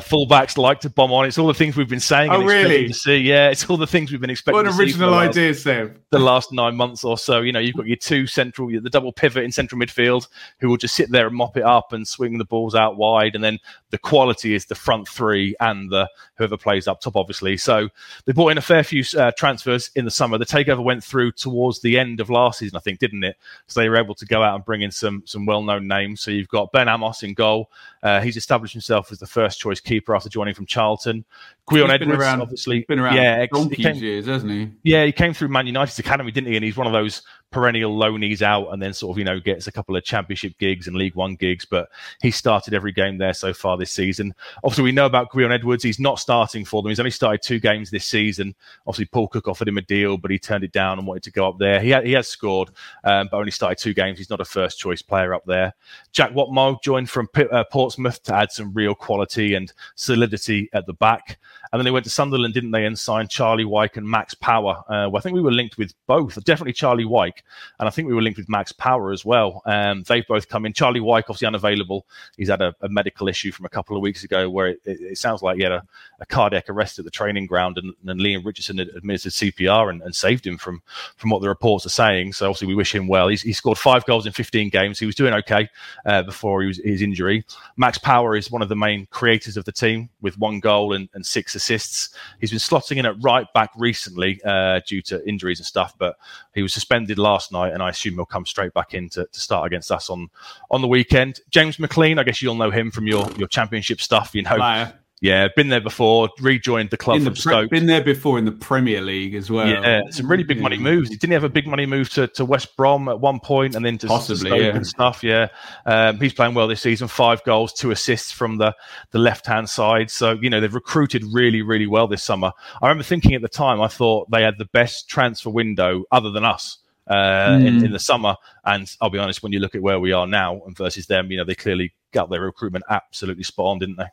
[0.00, 1.26] fullbacks like to bomb on.
[1.26, 2.30] It's all the things we've been saying.
[2.30, 2.88] Oh, really?
[2.88, 3.16] To see.
[3.18, 6.00] Yeah, it's all the things we've been expecting What an to see original idea, Seb.
[6.10, 7.40] the last nine months or so.
[7.40, 10.28] You know, you've got your two central, the double pivot in central midfield,
[10.60, 13.34] who will just sit there and mop it up and swing the balls out wide,
[13.34, 13.58] and then
[13.90, 17.56] the quality is the front three and the whoever plays up top, obviously.
[17.56, 17.88] So
[18.24, 20.38] they brought in a fair few uh, transfers in the summer.
[20.38, 23.36] The takeover went through towards the end of last season, I think, didn't it?
[23.66, 26.07] So they were able to go out and bring in some some well known names.
[26.16, 27.70] So you've got Ben Amos in goal.
[28.02, 31.24] Uh, he's established himself as the first choice keeper after joining from Charlton.
[31.68, 34.70] Gwion Edwards, around- obviously, Been around yeah, ex- years, hasn't he?
[34.84, 36.56] yeah, he came through Man United's academy, didn't he?
[36.56, 39.66] And he's one of those perennial loanies out and then sort of, you know, gets
[39.66, 41.64] a couple of championship gigs and League One gigs.
[41.64, 41.88] But
[42.20, 44.34] he started every game there so far this season.
[44.64, 45.82] Obviously, we know about Gwion Edwards.
[45.82, 46.90] He's not starting for them.
[46.90, 48.54] He's only started two games this season.
[48.86, 51.32] Obviously, Paul Cook offered him a deal, but he turned it down and wanted to
[51.32, 51.80] go up there.
[51.80, 52.70] He, ha- he has scored,
[53.04, 54.18] um, but only started two games.
[54.18, 55.72] He's not a first choice player up there.
[56.12, 60.86] Jack Whatmough joined from P- uh, Portsmouth to add some real quality and solidity at
[60.86, 61.38] the back.
[61.72, 64.82] And then they went to Sunderland, didn't they, and signed Charlie Wyke and Max Power.
[64.88, 67.37] Uh, well, I think we were linked with both, definitely Charlie Wyke,
[67.78, 69.62] and I think we were linked with Max Power as well.
[69.66, 70.72] Um, they've both come in.
[70.72, 72.06] Charlie obviously unavailable.
[72.36, 75.00] He's had a, a medical issue from a couple of weeks ago where it, it,
[75.00, 75.82] it sounds like he had a,
[76.20, 80.14] a cardiac arrest at the training ground, and, and Leam Richardson administered CPR and, and
[80.14, 80.82] saved him from
[81.16, 82.32] from what the reports are saying.
[82.32, 83.28] So obviously we wish him well.
[83.28, 84.98] He's, he scored five goals in 15 games.
[84.98, 85.68] He was doing okay
[86.06, 87.44] uh, before was, his injury.
[87.76, 91.08] Max Power is one of the main creators of the team with one goal and,
[91.14, 92.10] and six assists.
[92.40, 96.16] He's been slotting in at right back recently uh, due to injuries and stuff, but
[96.54, 99.40] he was suspended last night, and I assume he'll come straight back in to, to
[99.40, 100.28] start against us on
[100.70, 101.40] on the weekend.
[101.50, 104.34] James McClean, I guess you'll know him from your your championship stuff.
[104.34, 104.92] You know, Player.
[105.20, 106.28] yeah, been there before.
[106.40, 107.70] Rejoined the club In the from pre- Stoke.
[107.70, 109.66] been there before in the Premier League as well.
[109.68, 111.10] Yeah, some really big money moves.
[111.10, 113.84] Didn't he have a big money move to, to West Brom at one point and
[113.84, 114.76] then to, to Possibly, Stoke yeah.
[114.76, 115.24] and stuff?
[115.24, 115.48] Yeah,
[115.86, 117.08] um, he's playing well this season.
[117.08, 118.74] Five goals, two assists from the
[119.10, 120.10] the left hand side.
[120.10, 122.52] So you know they've recruited really, really well this summer.
[122.80, 126.30] I remember thinking at the time, I thought they had the best transfer window other
[126.30, 126.78] than us.
[127.08, 127.84] Uh, in, Mm.
[127.86, 130.60] in the summer, and I'll be honest, when you look at where we are now
[130.66, 134.08] and versus them, you know they clearly got their recruitment absolutely spot on, didn't they?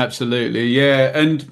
[0.00, 1.16] Absolutely, yeah.
[1.18, 1.48] And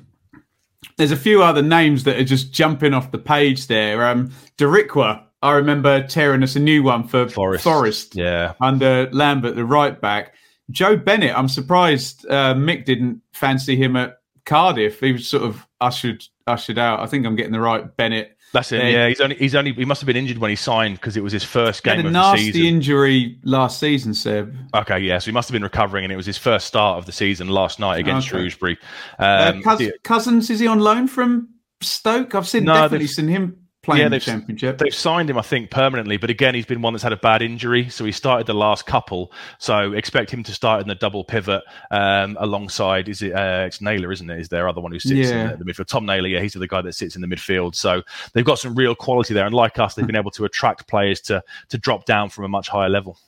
[0.96, 4.04] there's a few other names that are just jumping off the page there.
[4.06, 7.64] Um, Darikwa, I remember tearing us a new one for Forest.
[7.64, 10.34] Forest Yeah, under Lambert, the right back.
[10.70, 15.00] Joe Bennett, I'm surprised uh, Mick didn't fancy him at Cardiff.
[15.00, 17.00] He was sort of ushered ushered out.
[17.00, 18.33] I think I'm getting the right Bennett.
[18.54, 18.82] That's it.
[18.90, 19.08] Yeah.
[19.08, 21.32] He's only he's only he must have been injured when he signed because it was
[21.32, 22.66] his first game had a of nasty the season.
[22.76, 24.56] injury last season, Seb.
[24.74, 27.04] Okay, yeah, so he must have been recovering, and it was his first start of
[27.04, 28.38] the season last night against Okay.
[28.38, 28.78] Shrewsbury.
[29.18, 31.48] Uh, Um, Cous- yeah, Cousins, is he on loan from
[31.82, 32.34] Stoke?
[32.34, 34.78] I've seen No, definitely they've- seen him playing Yeah, the they've- championship.
[34.78, 37.42] They've signed him, I think, permanently, but again, he's been one that's had a bad
[37.42, 39.30] injury, so he started the last couple.
[39.58, 43.08] So expect him to start in the double pivot um, alongside.
[43.08, 43.32] Is it?
[43.32, 44.40] Uh, it's Naylor, isn't it?
[44.40, 45.52] Is there other one who sits Yeah.
[45.52, 45.86] in the, the midfield?
[45.86, 47.74] Tom Naylor, yeah, he's the guy that sits in the midfield.
[47.74, 50.88] So they've got some real quality there, and like us, they've been able to attract
[50.88, 53.18] players to to drop down from a much higher level.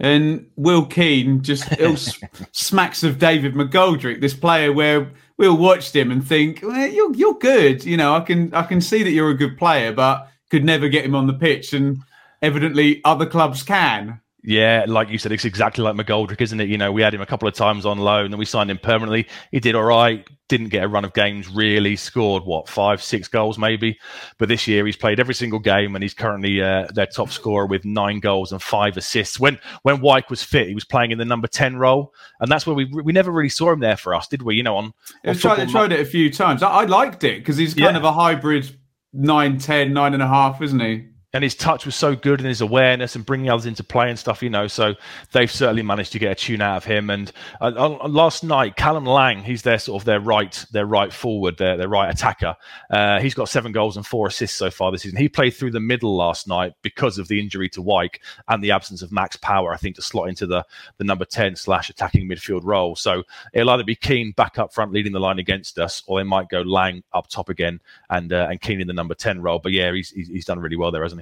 [0.00, 1.64] And Will Keane just
[2.52, 7.38] smacks of David McGoldrick, this player where we watched him and think, well, you're you're
[7.38, 7.84] good.
[7.84, 10.88] You know, I can I can see that you're a good player, but could never
[10.88, 11.98] get him on the pitch, and
[12.42, 14.20] evidently other clubs can.
[14.44, 16.68] Yeah, like you said, it's exactly like McGoldrick, isn't it?
[16.68, 18.78] You know, we had him a couple of times on loan, and we signed him
[18.78, 19.28] permanently.
[19.52, 23.28] He did all right, didn't get a run of games really, scored what five, six
[23.28, 24.00] goals maybe.
[24.38, 27.66] But this year he's played every single game, and he's currently uh, their top scorer
[27.66, 29.38] with nine goals and five assists.
[29.38, 32.66] When when Wyke was fit, he was playing in the number ten role, and that's
[32.66, 34.56] where we we never really saw him there for us, did we?
[34.56, 34.92] You know, on,
[35.24, 36.64] on tried, Football tried it a few times.
[36.64, 37.98] I, I liked it because he's kind Yeah.
[37.98, 38.76] of a hybrid
[39.12, 41.06] 9, 10, 9 and a half, isn't he?
[41.32, 44.18] And his touch was so good and his awareness and bringing others into play and
[44.18, 44.66] stuff, you know.
[44.66, 44.94] So
[45.32, 47.08] they've certainly managed to get a tune out of him.
[47.10, 51.12] And uh, on last night, Callum Lang, he's their sort of their right, their right
[51.12, 52.56] forward, their their right attacker.
[52.90, 55.18] Uh, he's got seven goals and four assists so far this season.
[55.18, 58.72] He played through the middle last night because of the injury to Wyke and the
[58.72, 60.64] absence of Max Power, I think, to slot into the
[60.98, 62.94] the number ten slash attacking midfield role.
[62.94, 66.24] So it'll either be Keane back up front leading the line against us, or they
[66.24, 69.58] might go Lang up top again and uh, and Keane in the number ten role.
[69.58, 71.21] But yeah, he's, he's done really well there, hasn't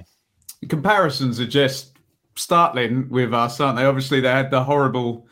[0.67, 1.97] Comparisons are just
[2.35, 3.85] startling with us, aren't they?
[3.85, 5.27] Obviously, they had the horrible,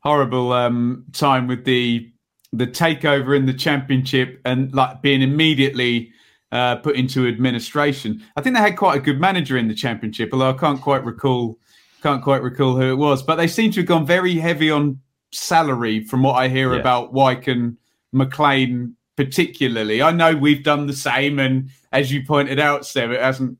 [0.00, 2.08] horrible um, time with the
[2.54, 6.12] the takeover in the championship and like being immediately
[6.52, 8.22] uh, put into administration.
[8.36, 11.02] I think they had quite a good manager in the championship, although I can't quite
[11.04, 11.58] recall
[12.02, 13.22] can't quite recall who it was.
[13.22, 16.80] But they seem to have gone very heavy on salary, from what I hear Yeah.
[16.80, 17.76] about Wyke and
[18.14, 20.02] McClean particularly.
[20.02, 23.56] I know we've done the same, and as you pointed out, Seb, it hasn't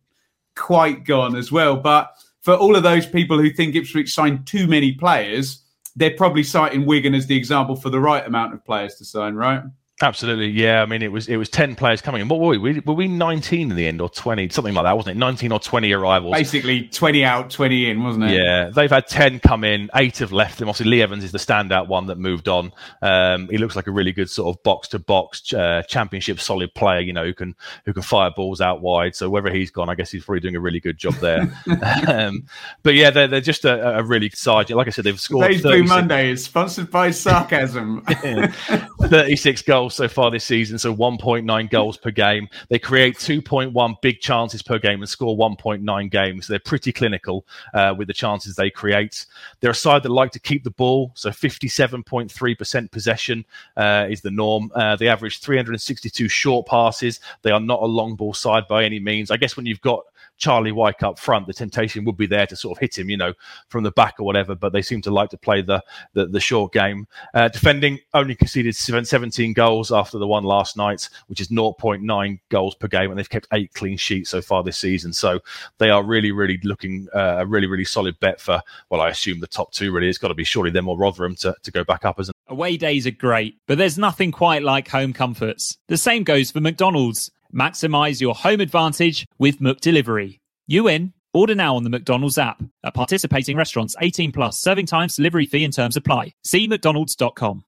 [0.56, 1.76] quite gone as well.
[1.76, 5.62] But for all of those people who think Ipswich signed too many players,
[5.96, 9.34] they're probably citing Wigan as the example for the right amount of players to sign,
[9.34, 9.62] right?
[10.02, 10.82] Absolutely, yeah.
[10.82, 12.28] I mean, it was it was ten players coming in.
[12.28, 12.58] What were we?
[12.58, 12.80] we?
[12.80, 15.18] Were we nineteen in the end, or twenty, something like that, wasn't it?
[15.18, 16.34] Nineteen or twenty arrivals.
[16.34, 18.32] Basically, 20 out, 20 in, wasn't it?
[18.32, 19.90] Yeah, they've had ten come in.
[19.94, 20.68] Eight have left them.
[20.68, 22.72] Obviously, Lee Evans is the standout one that moved on.
[23.00, 27.00] Um, he looks like a really good sort of box to box championship solid player.
[27.00, 29.14] You know, who can who can fire balls out wide.
[29.14, 31.42] So wherever he's gone, I guess he's probably doing a really good job there.
[32.08, 32.46] um,
[32.82, 34.68] but yeah, they're, they're just a, a really side.
[34.70, 35.46] Like I said, they've scored.
[35.46, 38.02] Today's Blue Monday is sponsored by sarcasm.
[39.02, 42.48] 36 goals so far this season, so 1.9 goals per game.
[42.68, 46.46] They create 2.1 big chances per game and score 1.9 games.
[46.46, 49.26] They're pretty clinical uh, with the chances they create.
[49.60, 53.44] They're a side that like to keep the ball, so 57.3% possession
[53.76, 54.70] uh, is the norm.
[54.74, 57.20] Uh, they average 362 short passes.
[57.42, 59.30] They are not a long ball side by any means.
[59.30, 60.04] I guess when you've got
[60.42, 63.16] Charlie Wyke up front, the temptation would be there to sort of hit him, you
[63.16, 63.32] know,
[63.68, 64.56] from the back or whatever.
[64.56, 65.80] But they seem to like to play the
[66.14, 67.06] the, the short game.
[67.32, 72.74] Uh, defending only conceded 17 goals after the one last night, which is 0.9 goals
[72.74, 75.12] per game, and they've kept eight clean sheets so far this season.
[75.12, 75.38] So
[75.78, 78.60] they are really, really looking uh, a really, really solid bet for.
[78.90, 80.08] Well, I assume the top two really.
[80.08, 82.32] It's got to be surely them or Rotherham to, to go back up as an
[82.48, 85.78] Away days are great, but there's nothing quite like home comforts.
[85.86, 87.30] The same goes for McDonald's.
[87.54, 90.40] Maximize your home advantage with McDelivery.
[90.66, 91.12] You in?
[91.34, 92.62] Order now on the McDonald's app.
[92.84, 96.34] At participating restaurants, 18 plus, serving times, delivery fee and terms apply.
[96.44, 97.64] See McDonald's.com.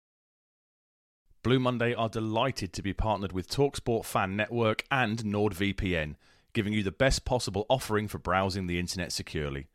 [1.42, 6.14] Blue Monday are delighted to be partnered with Talksport Fan Network and NordVPN,
[6.54, 9.66] giving you the best possible offering for browsing the internet securely.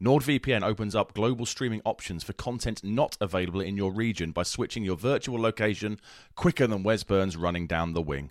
[0.00, 4.84] NordVPN opens up global streaming options for content not available in your region by switching
[4.84, 5.98] your virtual location
[6.36, 8.30] quicker than Wes Burns running down the wing.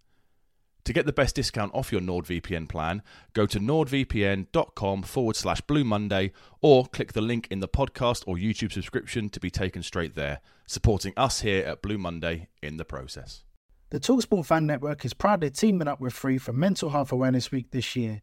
[0.85, 5.83] To get the best discount off your NordVPN plan, go to nordvpn.com forward slash Blue
[5.83, 10.15] Monday or click the link in the podcast or YouTube subscription to be taken straight
[10.15, 13.43] there, supporting us here at Blue Monday in the process.
[13.91, 17.69] The Talksport Fan Network is proudly teaming up with Free for Mental Health Awareness Week
[17.71, 18.21] this year.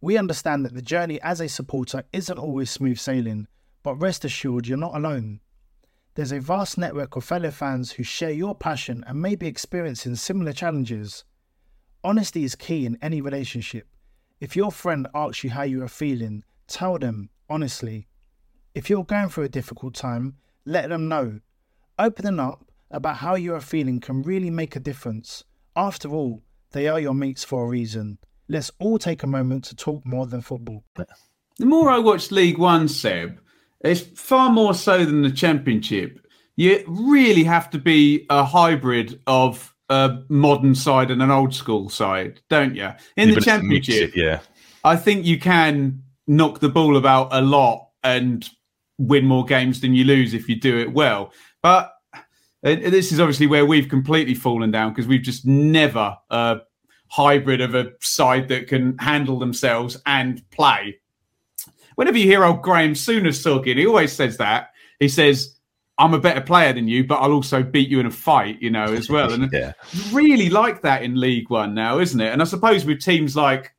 [0.00, 3.48] We understand that the journey as a supporter isn't always smooth sailing,
[3.82, 5.40] but rest assured you're not alone.
[6.14, 10.16] There's a vast network of fellow fans who share your passion and may be experiencing
[10.16, 11.24] similar challenges.
[12.02, 13.86] Honesty is key in any relationship.
[14.40, 18.08] If your friend asks you how you are feeling, tell them honestly.
[18.74, 21.40] If you're going through a difficult time, let them know.
[21.98, 25.44] Opening up about how you are feeling can really make a difference.
[25.76, 28.16] After all, they are your mates for a reason.
[28.48, 30.84] Let's all take a moment to talk more than football.
[30.96, 33.38] The more I watch League One, Seb,
[33.80, 36.18] it's far more so than the Championship.
[36.56, 41.90] You really have to be a hybrid of a modern side and an old school
[41.90, 42.88] side, don't you?
[43.16, 44.40] In Yeah, the but it's a mix, Championship, yeah.
[44.84, 48.48] I think you can knock the ball about a lot and
[48.98, 51.32] win more games than you lose if you do it well.
[51.60, 51.92] But
[52.62, 56.60] this is obviously where we've completely fallen down because we've just never a
[57.08, 60.98] hybrid of a side that can handle themselves and play.
[61.96, 64.70] Whenever you hear old Graham Souness talking, he always says that.
[65.00, 65.56] He says,
[66.00, 68.70] I'm a better player than you, but I'll also beat you in a fight, you
[68.70, 69.32] know, as well.
[69.32, 69.72] And Yeah.
[70.12, 72.32] really like that in League One now, isn't it?
[72.32, 73.72] And I suppose with teams like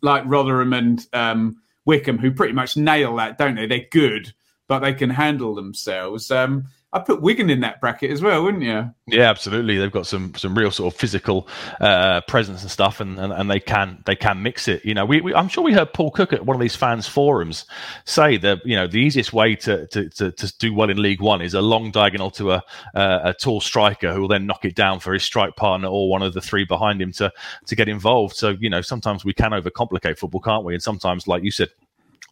[0.00, 3.66] like Rotherham and um, Wycombe, who pretty much nail that, don't they?
[3.66, 4.32] They're good,
[4.68, 6.30] but they can handle themselves.
[6.30, 8.92] Um, I put Wigan in that bracket as well, wouldn't you?
[9.06, 9.78] Yeah, absolutely.
[9.78, 11.48] They've got some some real sort of physical
[11.80, 14.84] uh, presence and stuff, and, and, and they can they can mix it.
[14.84, 17.08] You know, we, we I'm sure we heard Paul Cook at one of these fans
[17.08, 17.64] forums
[18.04, 21.22] say that you know the easiest way to to, to, to do well in League
[21.22, 22.62] One is a long diagonal to a
[22.94, 26.10] uh, a tall striker who will then knock it down for his strike partner or
[26.10, 27.32] one of the three behind him to
[27.66, 28.36] to get involved.
[28.36, 30.74] So you know sometimes we can overcomplicate football, can't we?
[30.74, 31.70] And sometimes, like you said,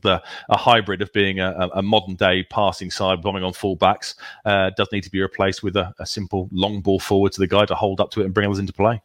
[0.03, 4.71] the a hybrid of being a, a modern day passing side, bombing on fullbacks, uh,
[4.77, 7.65] does need to be replaced with a, a simple long ball forward to the guy
[7.67, 9.01] to hold up to it and bring others into play.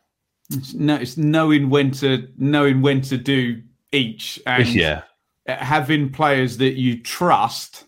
[0.51, 5.03] It's, no, it's knowing when to knowing when to do each and yeah,
[5.47, 7.85] having players that you trust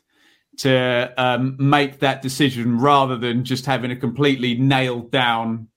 [0.58, 5.68] to um, make that decision rather than just having a completely nailed down,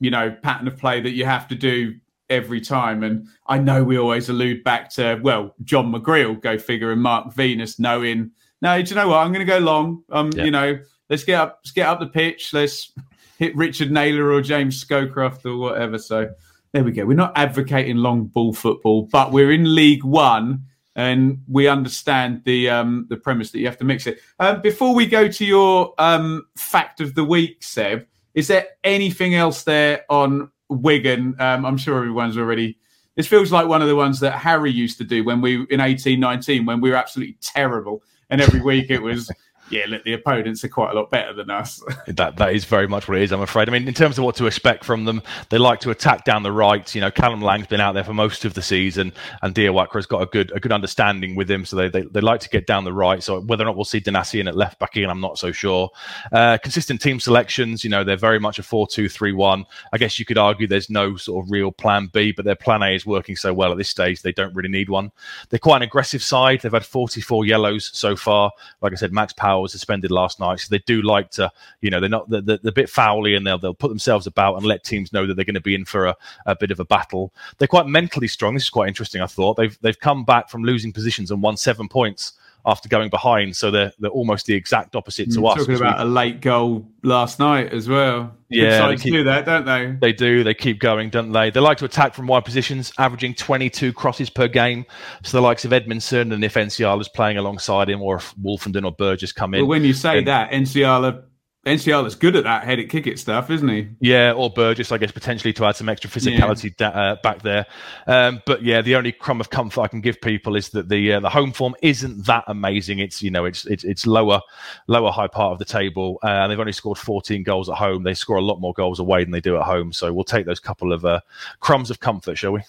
[0.00, 1.94] you know, pattern of play that you have to do
[2.30, 3.02] every time.
[3.02, 7.34] And I know we always allude back to, well, John McGreal, go figure, and Mark
[7.34, 8.30] Venus knowing,
[8.62, 9.18] no, do you know what?
[9.18, 10.02] I'm going to go long.
[10.10, 10.44] Um, Yeah.
[10.44, 10.78] you know,
[11.10, 12.52] let's get up, let's get up the pitch.
[12.52, 12.92] Let's
[13.38, 15.98] hit Richard Naylor or James Scowcroft or whatever.
[15.98, 16.30] So
[16.72, 17.06] there we go.
[17.06, 20.64] We're not advocating long ball football, but we're in League One
[20.96, 24.20] and we understand the um, the premise that you have to mix it.
[24.40, 29.36] Um, before we go to your um, fact of the week, Seb, is there anything
[29.36, 31.34] else there on Wigan?
[31.38, 32.78] Um, I'm sure everyone's already.
[33.16, 35.80] This feels like one of the ones that Harry used to do when we in
[35.80, 39.30] 18, 19, when we were absolutely terrible, and every week it was.
[39.70, 41.82] Yeah, look, the opponents are quite a lot better than us.
[42.06, 43.32] that that is very much what it is.
[43.32, 43.68] I'm afraid.
[43.68, 46.42] I mean, in terms of what to expect from them, they like to attack down
[46.42, 46.94] the right.
[46.94, 50.06] You know, Callum Lang's been out there for most of the season, and Darikwa has
[50.06, 51.64] got a good a good understanding with him.
[51.64, 53.22] So they, they they like to get down the right.
[53.22, 55.52] So whether or not we'll see Donacien in at left back again, I'm not so
[55.52, 55.90] sure.
[56.32, 57.84] Uh, consistent team selections.
[57.84, 59.64] You know, they're very much a four-two-three-one.
[59.92, 62.82] I guess you could argue there's no sort of real plan B, but their plan
[62.82, 65.10] A is working so well at this stage they don't really need one.
[65.48, 66.60] They're quite an aggressive side.
[66.62, 68.50] They've had 44 yellows so far.
[68.80, 71.90] Like I said, Max Power was suspended last night, so they do like to, you
[71.90, 74.64] know, they're not they're, they're a bit fouly and they'll they'll put themselves about and
[74.64, 76.16] let teams know that they're going to be in for a,
[76.46, 77.32] a bit of a battle.
[77.58, 78.54] They're quite mentally strong.
[78.54, 79.22] This is quite interesting.
[79.22, 82.34] I thought they've they've come back from losing positions and won seven points
[82.68, 85.58] after going behind, so they're they're almost the exact opposite to mm, us.
[85.58, 88.32] Talking 'cause we- about a late goal last night as well.
[88.50, 89.96] Yeah, they keep- do that, don't they?
[90.00, 90.42] They do.
[90.44, 91.50] They keep going, don't they?
[91.50, 94.86] They like to attack from wide positions, averaging 22 crosses per game.
[95.22, 98.84] So the likes of Edmundson, and if Nsiala is playing alongside him, or if Woolfenden
[98.84, 101.22] or Burgess come in, But when you say And- that, Nsiala,
[101.66, 103.88] Nsiala is good at that head it kick it stuff, isn't he?
[104.00, 107.66] Yeah, or Burgess, I guess, potentially to add some extra physicality da- uh, back there.
[108.06, 111.14] Um, but yeah, the only crumb of comfort I can give people is that the
[111.14, 113.00] uh, the home form isn't that amazing.
[113.00, 114.40] It's you know it's it's, it's lower
[114.86, 116.18] lower high part of the table.
[116.22, 118.02] Uh, they've only scored 14 goals at home.
[118.02, 119.92] They score a lot more goals away than they do at home.
[119.92, 121.20] So we'll take those couple of uh,
[121.60, 122.62] crumbs of comfort, shall we?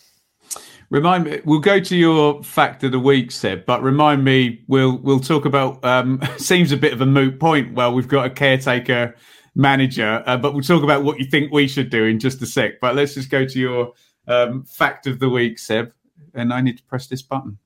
[0.90, 4.98] Remind me, we'll go to your fact of the week, Seb, but remind me, we'll
[4.98, 5.84] we'll talk about.
[5.86, 7.76] Um, seems a bit of a moot point.
[7.76, 9.16] Well, we've got a caretaker
[9.54, 12.48] manager, uh, but we'll talk about what you think we should do in just a
[12.48, 12.80] sec.
[12.82, 13.94] But let's just go to your
[14.28, 15.94] um, fact of the week, Seb,
[16.34, 17.60] and I need to press this button.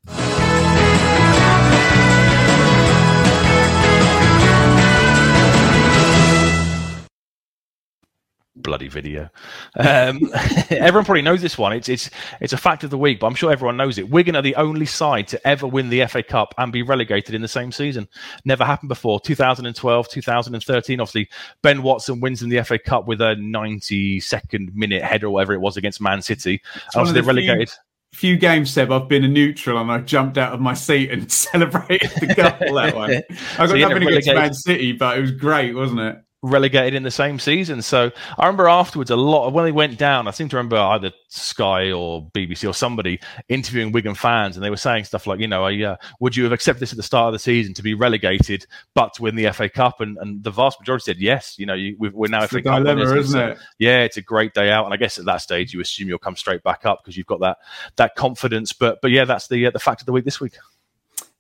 [8.64, 9.30] Bloody video.
[9.78, 10.20] Um,
[10.70, 11.74] everyone probably knows this one.
[11.74, 12.10] It's it's
[12.42, 14.10] it's a fact of the week, but I'm sure everyone knows it.
[14.10, 17.42] Wigan are the only side to ever win the FA Cup and be relegated in
[17.42, 18.08] the same season.
[18.46, 19.20] Never happened before.
[19.20, 21.00] 2012, 2013.
[21.00, 21.30] Obviously,
[21.62, 25.60] Ben Watson wins in the FA Cup with a 92nd minute header or whatever it
[25.60, 26.62] was against Man City.
[26.76, 27.70] It's obviously, they're relegated.
[27.70, 27.78] Few-
[28.14, 31.32] few games, Seb, I've been a neutral and I jumped out of my seat and
[31.32, 33.12] celebrated the goal that one.
[33.12, 33.24] I
[33.58, 36.23] got so nothing against Man City, but it was great, wasn't it?
[36.44, 37.82] Relegated in the same season.
[37.82, 40.28] So I remember afterwards a lot of when they went down.
[40.28, 44.70] I seem to remember either Sky or BBC or somebody interviewing Wigan fans, and they
[44.70, 47.28] were saying stuff like, you know, uh, would you have accepted this at the start
[47.28, 50.02] of the season to be relegated but to win the FA Cup?
[50.02, 51.58] And, and the vast majority said yes.
[51.58, 53.58] You know, you, we're now it's FA Cup dilemma, isn't it?
[53.80, 56.20] Yeah, it's a great day out, and I guess at that stage you assume you'll
[56.20, 57.58] come straight back up because you've got that
[57.96, 58.74] that confidence.
[58.74, 60.54] But but yeah, that's the uh, the fact of the week this week.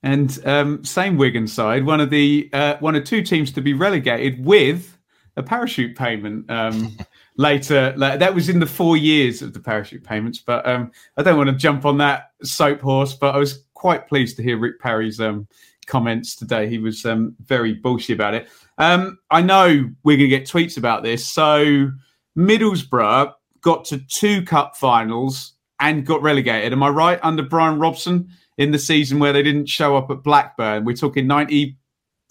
[0.04, 3.74] And um, same Wigan side, one of the uh, one of two teams to be
[3.74, 4.97] relegated with
[5.38, 6.97] a parachute payment um,
[7.38, 7.93] later.
[7.97, 11.49] That was in the four years of the parachute payments, but um, I don't want
[11.49, 13.14] to jump on that soap horse.
[13.14, 15.47] But I was quite pleased to hear Rick Parry's um,
[15.88, 16.68] comments today.
[16.68, 18.49] He was um, very bullshit about it.
[18.78, 21.26] Um, I know we're going to get tweets about this.
[21.26, 21.91] So
[22.38, 26.74] Middlesbrough got to two cup finals and got relegated.
[26.74, 27.20] Am I right?
[27.24, 30.86] Under Brian Robson in the season where they didn't show up at Blackburn.
[30.86, 31.78] We're talking 90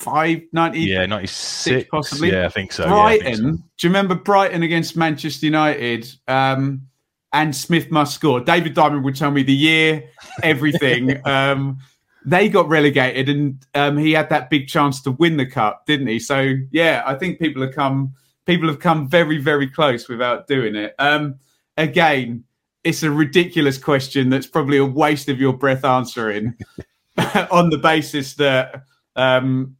[0.04, 2.32] 95, 90, yeah, 96, possibly.
[2.32, 2.86] Yeah, I think so.
[2.86, 3.42] Brighton, yeah, so.
[3.42, 6.08] do you remember Brighton against Manchester United?
[6.28, 6.88] Um,
[7.32, 8.40] and Smith must score.
[8.40, 10.04] David Diamond would tell me the year,
[10.42, 11.26] everything.
[11.26, 11.78] um,
[12.24, 16.06] they got relegated, and um, he had that big chance to win the cup, didn't
[16.06, 16.18] he?
[16.18, 18.14] So yeah, I think people have come,
[18.46, 20.94] people have come very, very close without doing it.
[20.98, 21.36] Um,
[21.76, 22.44] again,
[22.84, 26.54] it's a ridiculous question that's probably a waste of your breath answering
[27.50, 28.84] on the basis that
[29.16, 29.76] um,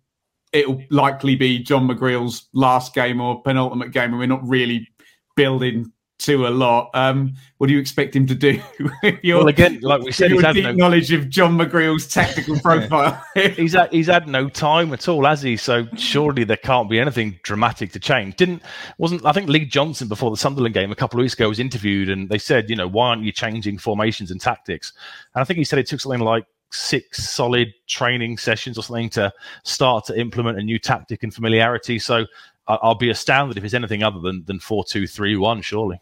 [0.53, 4.89] it'll likely be John McGreal's last game or penultimate game, and we're not really
[5.35, 5.91] building
[6.25, 6.91] to a lot.
[6.95, 8.61] Um, what do you expect him to do?
[9.25, 13.23] well, again, like we said, he's had no knowledge of John McGreal's tactical profile.
[13.35, 15.57] he's had, he's had no time at all, has he?
[15.57, 18.37] So surely there can't be anything dramatic to change.
[18.37, 18.63] Didn't
[18.99, 21.61] wasn't I think Lee Johnson before the Sunderland game a couple of weeks ago was
[21.61, 24.93] interviewed and they said, you know, why aren't you changing formations and tactics?
[25.35, 29.11] And I think he said it took something like six solid training sessions or something
[29.11, 31.99] to start to implement a new tactic and familiarity.
[31.99, 32.27] So
[32.67, 35.63] I'll be astounded if it's anything other than than four two three one.
[35.63, 36.01] Surely.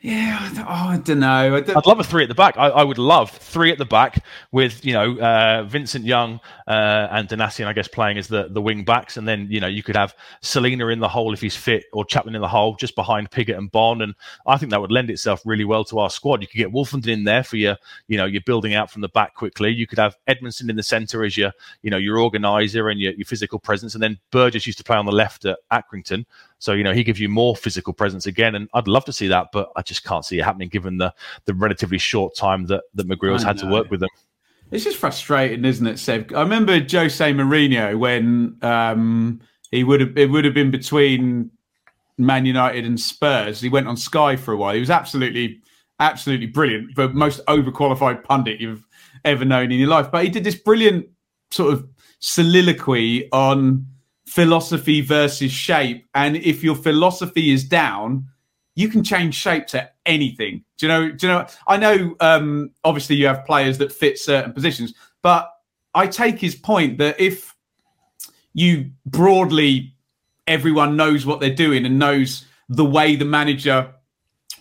[0.00, 1.28] Yeah, oh, I don't know.
[1.28, 2.56] I would love a three at the back.
[2.56, 6.38] I, I, would love three at the back with you know uh, Vincent Young
[6.68, 9.66] uh, and Donacien, I guess, playing as the the wing backs, and then you know
[9.66, 12.76] you could have Celina in the hole if he's fit, or Chapman in the hole
[12.76, 14.14] just behind Pigott and Bond, and
[14.46, 16.42] I think that would lend itself really well to our squad.
[16.42, 17.76] You could get Woolfenden in there for your
[18.06, 19.72] you know you're building out from the back quickly.
[19.72, 21.50] You could have Edmundson in the centre as your
[21.82, 24.96] you know your organizer and your, your physical presence, and then Burgess used to play
[24.96, 26.24] on the left at Accrington.
[26.58, 28.54] So, you know, he gives you more physical presence again.
[28.54, 31.14] And I'd love to see that, but I just can't see it happening given the,
[31.44, 34.08] the relatively short time that, that McGreal's had to work with them.
[34.70, 36.32] It's just frustrating, isn't it, Seb?
[36.34, 39.40] I remember Jose Mourinho when um,
[39.70, 41.50] he would have it would have been between
[42.18, 43.60] Man United and Spurs.
[43.60, 44.74] He went on Sky for a while.
[44.74, 45.62] He was absolutely,
[46.00, 48.86] absolutely brilliant, the most overqualified pundit you've
[49.24, 50.10] ever known in your life.
[50.10, 51.06] But he did this brilliant
[51.50, 51.88] sort of
[52.20, 53.86] soliloquy on
[54.28, 56.06] philosophy versus shape.
[56.14, 58.26] And if your philosophy is down,
[58.74, 60.64] you can change shape to anything.
[60.76, 61.10] Do you know?
[61.10, 61.46] Do you know?
[61.66, 62.14] I know.
[62.20, 65.50] Um, obviously, you have players that fit certain positions, but
[65.94, 67.54] I take his point that if
[68.52, 69.94] you broadly
[70.46, 73.92] everyone knows what they're doing and knows the way the manager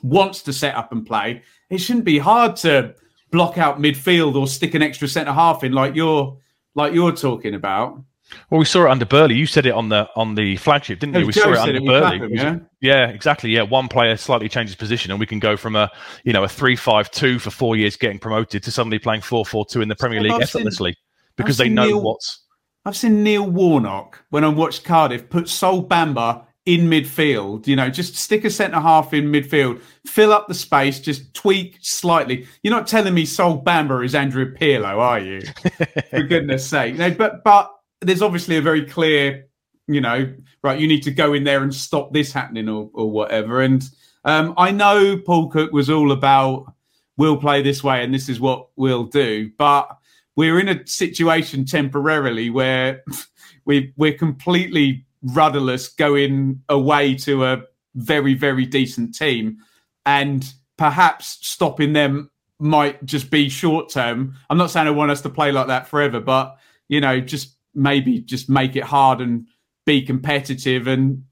[0.04, 2.94] wants to set up and play, it shouldn't be hard to
[3.32, 6.38] block out midfield or stick an extra centre half in like you're
[6.76, 8.02] like you're talking about.
[8.50, 9.36] Well, we saw it under Burley.
[9.36, 11.26] You said it on the on the flagship, didn't you?
[11.26, 12.36] We Joe saw it under it Burley.
[12.36, 12.58] yeah?
[12.82, 13.50] yeah, exactly.
[13.50, 15.92] Yeah, one player slightly changes position, and we can go from a
[16.24, 19.46] you know a three five two for four years getting promoted to suddenly playing four
[19.46, 21.04] four two in the Premier League I've effortlessly seen,
[21.36, 22.44] because they know Neil, what's.
[22.86, 27.66] I've seen Neil Warnock when I watched Cardiff put Sol Bamba in midfield.
[27.66, 31.78] You know, just stick a centre half in midfield, fill up the space, just tweak
[31.82, 32.46] slightly.
[32.62, 35.42] You're not telling me Sol Bamba is Andrea Pirlo, are you?
[36.12, 37.10] For goodness' sake, no.
[37.10, 37.72] But but
[38.02, 39.48] there's obviously a very clear,
[39.88, 40.34] you know,
[40.64, 43.62] right, you need to go in there and stop this happening or, or whatever.
[43.62, 43.88] And
[44.26, 46.74] um, I know Paul Cook was all about
[47.18, 49.98] we'll play this way and this is what we'll do, but
[50.38, 53.04] we're in a situation temporarily where
[53.66, 57.64] we we're completely rudderless going away to a
[57.96, 59.58] very very decent team
[60.06, 62.30] and perhaps stopping them
[62.60, 65.88] might just be short term i'm not saying i want us to play like that
[65.88, 69.48] forever but you know just maybe just make it hard and
[69.86, 70.88] be competitive.
[70.88, 71.24] And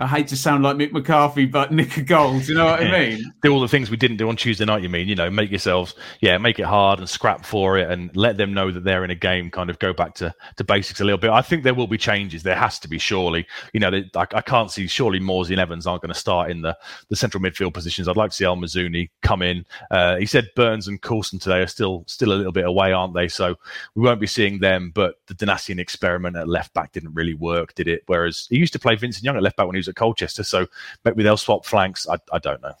[0.00, 2.40] I hate to sound like Mick McCarthy, but nick a goal.
[2.40, 3.32] Do you know what I mean?
[3.42, 4.82] do all the things we didn't do on Tuesday night.
[4.82, 8.14] You mean, you know, make yourselves, yeah, make it hard and scrap for it, and
[8.16, 9.50] let them know that they're in a game.
[9.50, 11.30] Kind of go back to, to basics a little bit.
[11.30, 12.42] I think there will be changes.
[12.42, 13.46] There has to be, surely.
[13.74, 16.62] You know, I, I can't see surely Morsy and Evans aren't going to start in
[16.62, 16.76] the
[17.10, 18.08] the central midfield positions.
[18.08, 19.66] I'd like to see El Mizouni come in.
[19.90, 23.12] Uh, he said Burns and Coulson today are still still a little bit away, aren't
[23.12, 23.28] they?
[23.28, 23.56] So
[23.94, 24.92] we won't be seeing them.
[24.94, 28.02] But the Donacien experiment at left back didn't really work, did it?
[28.06, 30.42] Whereas he used to play Vincent Young at left back when he was at Colchester.
[30.42, 30.66] So
[31.04, 32.08] maybe they'll swap flanks.
[32.08, 32.72] I, I don't know.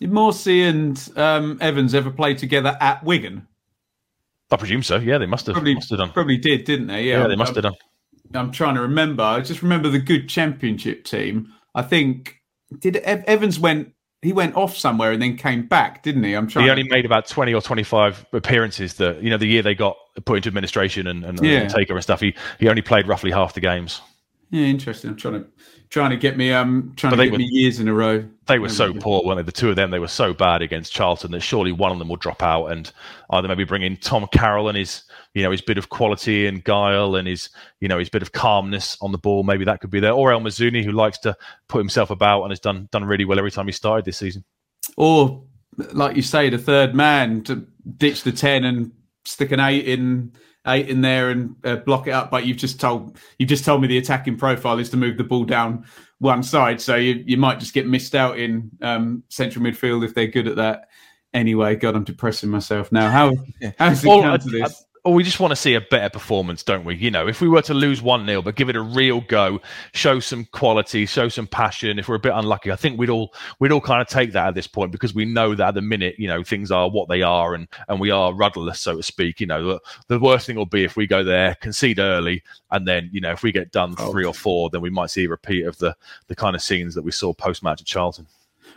[0.00, 3.46] Did Morsy and um, Evans ever play together at Wigan?
[4.50, 4.96] I presume so.
[4.96, 5.54] Yeah, they must have.
[5.54, 6.10] Probably, must have done.
[6.10, 7.04] Probably did, didn't they?
[7.04, 7.74] Yeah, yeah they must have done.
[8.34, 9.22] I'm trying to remember.
[9.22, 11.52] I just remember the good championship team.
[11.74, 12.36] I think
[12.80, 13.92] did Evans went
[14.22, 16.34] he went off somewhere and then came back, didn't he?
[16.34, 16.64] I'm trying.
[16.64, 18.94] He only made about twenty or twenty five appearances.
[18.94, 21.60] That you know, the year they got put into administration and, and, yeah.
[21.60, 22.20] and taker and stuff.
[22.20, 24.00] He he only played roughly half the games.
[24.50, 25.10] Yeah, interesting.
[25.10, 25.46] I'm trying to
[25.90, 28.26] trying to get me um trying but to get were, me years in a row.
[28.46, 29.42] They were so poor, weren't they?
[29.42, 32.08] The two of them, they were so bad against Charlton that surely one of them
[32.08, 32.90] will drop out and
[33.30, 35.02] either maybe bring in Tom Carroll and his
[35.34, 38.32] you know his bit of quality and guile and his you know his bit of
[38.32, 39.42] calmness on the ball.
[39.42, 40.12] Maybe that could be there.
[40.12, 41.36] Or El Mizouni, who likes to
[41.68, 44.44] put himself about and has done done really well every time he started this season.
[44.96, 45.42] Or
[45.92, 47.66] like you say, the third man to
[47.98, 48.92] ditch the ten and
[49.24, 50.32] stick an eight in
[50.66, 52.30] eight in there and uh, block it up.
[52.30, 55.24] But you've just told you've just told me the attacking profile is to move the
[55.24, 55.86] ball down
[56.18, 60.14] one side, so you you might just get missed out in um, central midfield if
[60.14, 60.88] they're good at that.
[61.34, 63.10] Anyway, God, I'm depressing myself now.
[63.10, 63.32] How
[63.78, 64.84] how's it well, come to this?
[65.04, 66.96] Well, we just want to see a better performance, don't we?
[66.96, 69.60] You know, if we were to lose 1 0, but give it a real go,
[69.92, 71.98] show some quality, show some passion.
[71.98, 74.48] If we're a bit unlucky, I think we'd all we'd all kind of take that
[74.48, 77.08] at this point because we know that at the minute, you know, things are what
[77.08, 79.40] they are and, and we are rudderless, so to speak.
[79.40, 82.86] You know, the, the worst thing will be if we go there, concede early, and
[82.86, 84.10] then, you know, if we get done oh.
[84.10, 85.96] three or four, then we might see a repeat of the,
[86.26, 88.26] the kind of scenes that we saw post match at Charlton.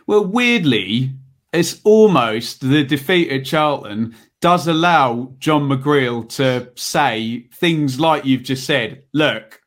[0.06, 1.10] Well, weirdly,
[1.52, 8.42] it's almost the defeat at Charlton does allow John McGreal to say things like you've
[8.42, 9.04] just said.
[9.14, 9.62] Look,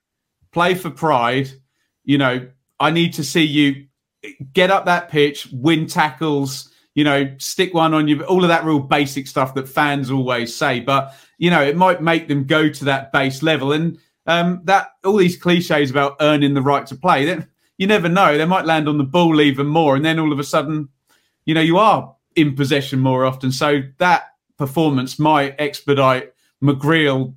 [0.51, 1.49] play for pride.
[2.03, 2.47] You know,
[2.79, 3.87] I need to see you
[4.53, 8.65] get up that pitch, win tackles, you know, stick one on you, all of that
[8.65, 10.81] real basic stuff that fans always say.
[10.81, 13.71] But, you know, it might make them go to that base level.
[13.71, 13.97] And
[14.27, 17.47] um, that all these cliches about earning the right to play, then
[17.77, 18.37] you never know.
[18.37, 19.95] They might land on the ball even more.
[19.95, 20.89] And then all of a sudden,
[21.45, 23.53] you know, you are in possession more often.
[23.53, 26.33] So that performance might expedite
[26.63, 27.35] McGreal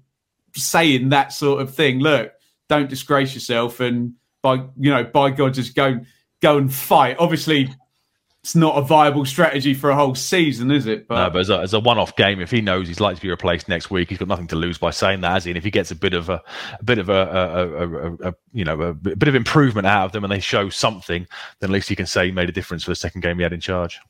[0.55, 2.01] saying that sort of thing.
[2.01, 2.33] Look,
[2.69, 6.01] don't disgrace yourself, and by you know, by God, just go
[6.41, 7.17] go and fight.
[7.19, 7.69] Obviously,
[8.43, 11.09] it's not a viable strategy for a whole season, is it?
[11.09, 13.23] But, no, but as a, as a, one-off game, if he knows he's likely to
[13.23, 15.51] be replaced next week, he's got nothing to lose by saying that, has he?
[15.51, 16.41] And if he gets a bit of a,
[16.79, 20.25] a bit of a, a, a, you know, a bit of improvement out of them,
[20.25, 21.27] and they show something,
[21.61, 23.43] then at least he can say he made a difference for the second game he
[23.43, 24.01] had in charge.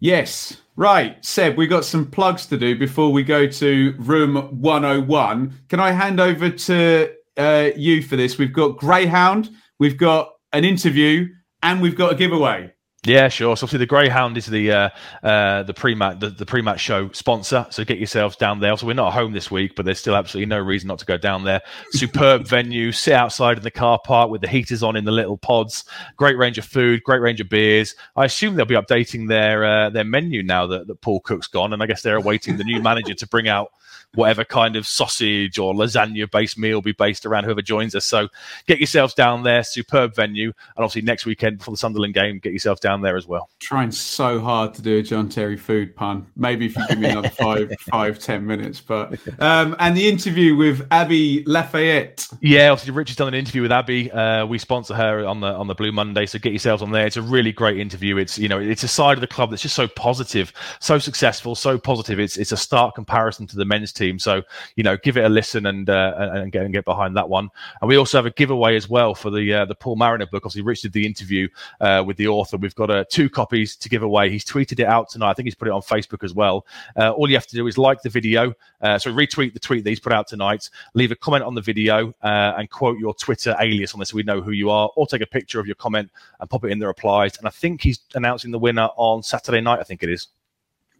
[0.00, 0.60] Yes.
[0.78, 5.54] Right, Seb, we've got some plugs to do before we go to room 101.
[5.70, 8.36] Can I hand over to uh, you for this?
[8.36, 9.48] We've got Greyhound,
[9.78, 11.28] we've got an interview,
[11.62, 12.74] and we've got a giveaway.
[13.06, 13.56] Yeah, sure.
[13.56, 14.88] So obviously the Greyhound is the uh,
[15.22, 17.64] uh, the pre-match the, the pre-match show sponsor.
[17.70, 18.76] So get yourselves down there.
[18.76, 21.16] So we're not home this week, but there's still absolutely no reason not to go
[21.16, 21.62] down there.
[21.92, 22.90] Superb venue.
[22.90, 25.84] Sit outside in the car park with the heaters on in the little pods.
[26.16, 27.04] Great range of food.
[27.04, 27.94] Great range of beers.
[28.16, 31.72] I assume they'll be updating their uh, their menu now that, that Paul Cook's gone,
[31.72, 33.70] and I guess they're awaiting the new manager to bring out
[34.16, 38.04] whatever kind of sausage or lasagna based meal be based around whoever joins us.
[38.04, 38.28] So
[38.66, 40.48] get yourselves down there, superb venue.
[40.48, 43.48] And obviously next weekend before the Sunderland game, get yourself down there as well.
[43.60, 46.26] Trying so hard to do a John Terry food pun.
[46.36, 48.80] Maybe if you give me another five, five, ten minutes.
[48.80, 52.26] But um, and the interview with Abbie Lafayette.
[52.40, 54.10] Yeah, obviously Richard's done an interview with Abby.
[54.10, 57.06] Uh, we sponsor her on the on the Blue Monday, so get yourselves on there.
[57.06, 58.16] It's a really great interview.
[58.16, 61.54] It's you know it's a side of the club that's just so positive, so successful,
[61.54, 62.18] so positive.
[62.18, 64.05] It's it's a stark comparison to the men's team.
[64.18, 64.42] So
[64.76, 67.50] you know, give it a listen and uh, and get and get behind that one.
[67.80, 70.44] And we also have a giveaway as well for the uh, the Paul Mariner book.
[70.44, 71.48] Obviously, Rich did the interview
[71.80, 72.56] uh, with the author.
[72.56, 74.30] We've got uh, two copies to give away.
[74.30, 75.30] He's tweeted it out tonight.
[75.30, 76.66] I think he's put it on Facebook as well.
[76.96, 78.54] Uh, all you have to do is like the video.
[78.80, 80.70] Uh, so retweet the tweet that he's put out tonight.
[80.94, 84.22] Leave a comment on the video and quote your Twitter alias on this so we
[84.22, 86.78] know who you are, or take a picture of your comment and pop it in
[86.78, 87.36] the replies.
[87.38, 89.80] And I think he's announcing the winner on Saturday night.
[89.80, 90.28] I think it is.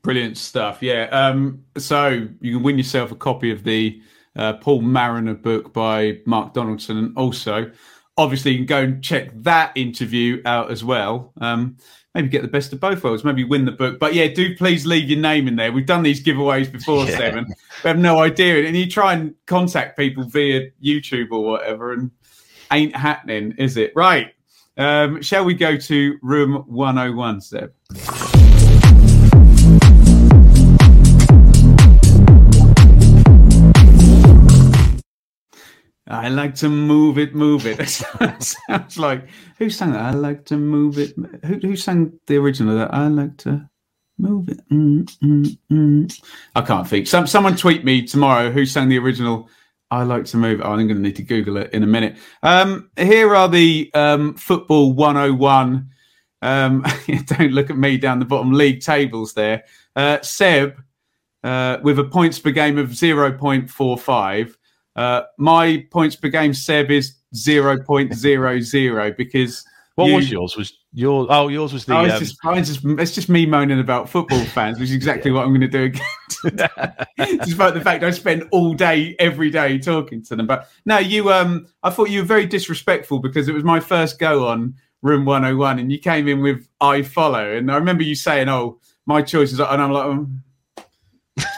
[0.07, 0.82] Brilliant stuff.
[0.82, 1.04] Yeah.
[1.11, 4.00] Um, so you can win yourself a copy of the
[4.36, 6.96] uh, Paul Mariner book by Mark Donaldson.
[6.96, 7.70] And also,
[8.16, 11.32] obviously, you can go and check that interview out as well.
[11.40, 11.76] Um,
[12.14, 13.98] maybe get the best of both worlds, maybe win the book.
[13.98, 15.72] But yeah, do please leave your name in there.
[15.72, 17.16] We've done these giveaways before, yeah.
[17.16, 17.46] Seven.
[17.84, 18.66] We have no idea.
[18.66, 22.11] And you try and contact people via YouTube or whatever, and
[22.72, 23.92] ain't happening, is it?
[23.94, 24.32] Right.
[24.78, 27.72] Um, shall we go to room 101, Seb?
[36.09, 37.80] I like to move it, move it.
[38.20, 39.28] it sounds like
[39.59, 40.02] who sang that?
[40.02, 41.14] I like to move it.
[41.44, 42.94] Who, who sang the original of that?
[42.94, 43.68] I like to
[44.18, 44.61] move it.
[44.70, 46.22] Mm, mm, mm.
[46.54, 47.07] I can't think.
[47.07, 49.48] Some someone tweet me tomorrow who sang the original.
[49.90, 50.61] I like to move.
[50.62, 52.16] Oh, I'm going to need to Google it in a minute.
[52.42, 55.88] Um, here are the um, football 101.
[56.42, 56.84] Um,
[57.26, 59.64] don't look at me down the bottom league tables there.
[59.94, 60.82] Uh, Seb
[61.44, 64.54] uh, with a points per game of 0.45.
[64.97, 69.64] Uh, my points per game, Seb, is 0.00 because.
[69.94, 70.57] What you, was yours?
[70.57, 73.44] Was your oh yours was the oh, it's, um, just, mine's just, it's just me
[73.44, 76.03] moaning about football fans, which is exactly what I'm going to do again.
[76.42, 76.68] Today.
[77.44, 80.47] Despite the fact I spend all day, every day talking to them.
[80.47, 84.18] But no, you um I thought you were very disrespectful because it was my first
[84.18, 87.57] go on room 101 and you came in with I follow.
[87.57, 90.42] And I remember you saying, Oh, my choice is and I'm like, um,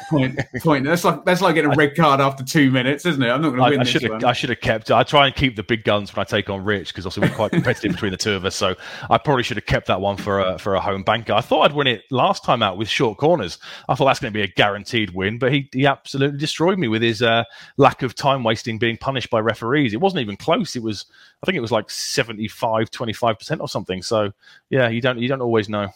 [0.08, 0.84] point, point.
[0.84, 3.28] That's like that's like getting a red card after two minutes, isn't it?
[3.28, 4.24] I'm not going to win I, should have.
[4.24, 4.90] I should have kept.
[4.90, 7.30] I try and keep the big guns when I take on Rich because also we're
[7.30, 8.56] quite competitive between the two of us.
[8.56, 8.74] So
[9.10, 11.32] I probably should have kept that one for a for a home banker.
[11.32, 13.58] I thought I'd win it last time out with short corners.
[13.88, 16.88] I thought that's going to be a guaranteed win, but he he absolutely destroyed me
[16.88, 17.44] with his uh,
[17.76, 19.94] lack of time wasting, being punished by referees.
[19.94, 20.76] It wasn't even close.
[20.76, 21.06] It was
[21.42, 24.02] I think it was like 75, 25 percent or something.
[24.02, 24.32] So
[24.70, 25.88] yeah, you don't you don't always know.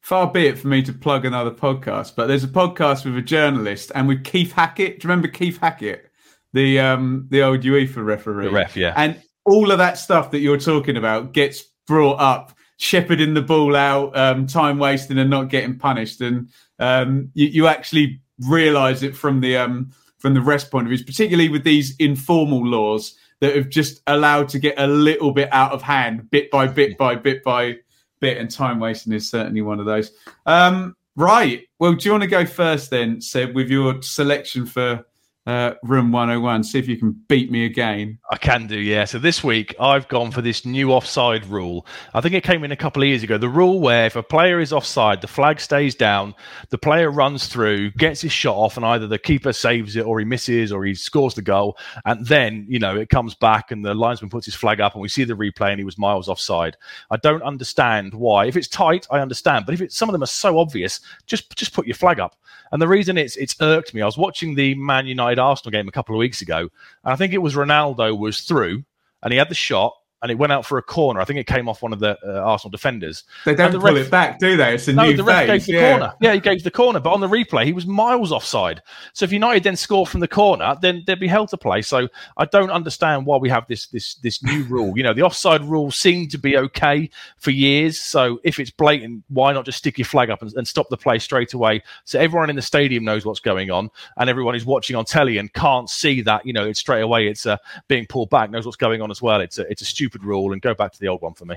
[0.00, 3.22] Far be it for me to plug another podcast, but there's a podcast with a
[3.22, 5.00] journalist and with Keith Hackett.
[5.00, 6.10] Do you remember Keith Hackett,
[6.52, 8.46] the um the old UEFA referee?
[8.46, 8.94] The ref, yeah.
[8.96, 13.74] And all of that stuff that you're talking about gets brought up, shepherding the ball
[13.74, 19.16] out, um, time wasting and not getting punished, and um, you, you actually realise it
[19.16, 23.54] from the um from the rest point of view, particularly with these informal laws that
[23.54, 27.14] have just allowed to get a little bit out of hand, bit by bit by
[27.14, 27.76] bit by
[28.20, 30.12] bit, and time wasting is certainly one of those.
[30.46, 31.62] Um, right.
[31.78, 35.04] Well, do you want to go first then, Seb, with your selection for
[35.48, 36.62] uh, Room 101?
[36.62, 38.18] See if you can beat me again.
[38.30, 39.06] I can do, yeah.
[39.06, 41.86] So this week I've gone for this new offside rule.
[42.12, 43.38] I think it came in a couple of years ago.
[43.38, 46.34] The rule where if a player is offside, the flag stays down,
[46.68, 50.18] the player runs through, gets his shot off, and either the keeper saves it or
[50.18, 51.78] he misses or he scores the goal.
[52.04, 55.00] And then, you know, it comes back and the linesman puts his flag up and
[55.00, 56.76] we see the replay and he was miles offside.
[57.10, 58.44] I don't understand why.
[58.44, 59.64] If it's tight, I understand.
[59.64, 62.36] But if it's some of them are so obvious, just just put your flag up.
[62.70, 65.88] And the reason it's it's irked me, I was watching the Man United Arsenal game
[65.88, 66.70] a couple of weeks ago, and
[67.04, 68.84] I think it was Ronaldo was through
[69.22, 71.20] and he had the shot and it went out for a corner.
[71.20, 73.24] I think it came off one of the uh, Arsenal defenders.
[73.44, 74.74] They don't the pull ref- it back, do they?
[74.74, 75.66] It's a No, new the ref phase.
[75.66, 75.90] gave the yeah.
[75.90, 76.14] corner.
[76.20, 78.82] Yeah, he gave the corner, but on the replay, he was miles offside.
[79.12, 81.82] So if United then score from the corner, then they'd be held to play.
[81.82, 84.96] So I don't understand why we have this this this new rule.
[84.96, 88.00] You know, the offside rule seemed to be okay for years.
[88.00, 90.96] So if it's blatant, why not just stick your flag up and, and stop the
[90.96, 91.82] play straight away?
[92.04, 95.38] So everyone in the stadium knows what's going on, and everyone who's watching on telly
[95.38, 97.56] and can't see that, you know, it's straight away it's uh,
[97.86, 99.40] being pulled back knows what's going on as well.
[99.40, 101.56] It's a it's a stupid rule, and go back to the old one for me.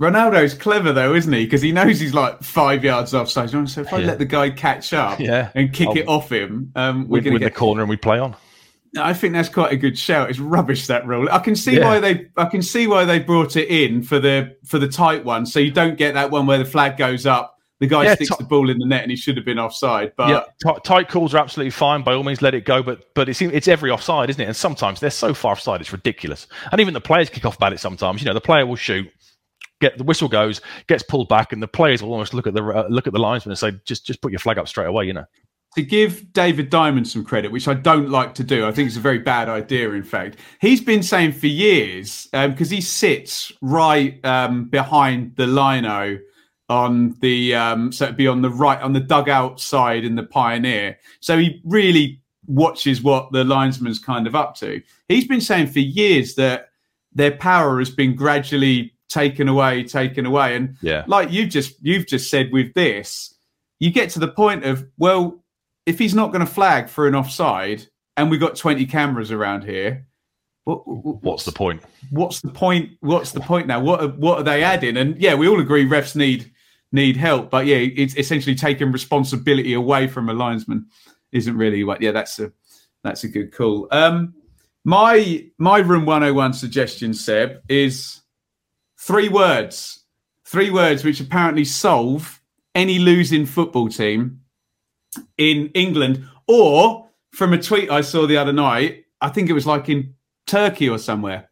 [0.00, 1.44] Ronaldo's clever though, isn't he?
[1.44, 3.50] Because he knows he's like five yards offside.
[3.50, 4.06] So if I Yeah.
[4.06, 5.50] let the guy catch up Yeah.
[5.54, 7.54] and kick I'll- it off him, um, we're With, going to the get.
[7.54, 8.34] corner and we play on.
[9.00, 10.28] I think that's quite a good shout.
[10.28, 11.26] It's rubbish that rule.
[11.32, 11.86] I can see Yeah.
[11.88, 12.26] why they.
[12.36, 15.60] I can see why they brought it in for the for the tight one, so
[15.60, 17.51] you don't get that one where the flag goes up.
[17.82, 19.58] The guy Yeah, sticks ti- the ball in the net and he should have been
[19.58, 20.12] offside.
[20.16, 22.02] But yeah, t- tight calls are absolutely fine.
[22.02, 22.82] By all means, let it go.
[22.82, 24.46] But but it's it's every offside, isn't it?
[24.46, 26.46] And sometimes they're so far offside, it's ridiculous.
[26.70, 28.22] And even the players kick off about it sometimes.
[28.22, 29.10] You know, the player will shoot,
[29.80, 32.62] get the whistle goes, gets pulled back, and the players will almost look at the
[32.64, 35.04] uh, look at the linesman and say, just just put your flag up straight away.
[35.04, 35.24] You know.
[35.74, 38.96] to give David Diamond some credit, which I don't like to do, I think it's
[38.96, 39.90] a very bad idea.
[39.90, 46.18] In fact, he's been saying for years because he sits right um, behind the lino
[46.72, 50.22] on the um, so it'd be on the right on the dugout side in the
[50.22, 50.98] Pioneer.
[51.20, 54.80] So he really watches what the linesman's kind of up to.
[55.08, 56.70] He's been saying for years that
[57.12, 61.04] their power has been gradually taken away, taken away, and Yeah.
[61.06, 63.34] like you just you've just said with this,
[63.78, 65.44] you get to the point of well,
[65.86, 69.64] if he's not going to flag for an offside, and we've got twenty cameras around
[69.64, 70.06] here,
[70.64, 70.86] what,
[71.22, 71.82] What's the point?
[72.10, 72.90] what's the point?
[73.00, 73.80] What's the point now?
[73.80, 74.96] What are, what are they adding?
[74.96, 76.51] And yeah, we all agree refs need
[76.92, 80.86] need help, but yeah, it's essentially taking responsibility away from a linesman.
[81.32, 82.02] Isn't really what?
[82.02, 82.52] Yeah, that's a
[83.02, 83.88] that's a good call.
[83.90, 84.34] Um,
[84.84, 88.20] my my room one hundred one suggestion, Seb, is
[88.98, 90.00] three words.
[90.44, 92.40] Three words which apparently solve
[92.74, 94.40] any losing football team
[95.38, 99.04] in England, or from a tweet I saw the other night.
[99.20, 100.14] I think it was like in
[100.46, 101.48] Turkey or somewhere.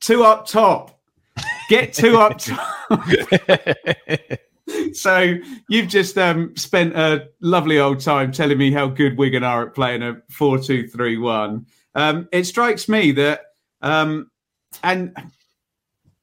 [0.00, 1.00] Two up top.
[1.70, 2.76] get two up top.
[4.92, 5.34] so
[5.68, 9.74] you've just um, spent a lovely old time telling me how good Wigan are at
[9.74, 11.66] playing a four-two-three-one.
[11.94, 13.42] Um, it strikes me that,
[13.82, 14.30] um,
[14.82, 15.16] and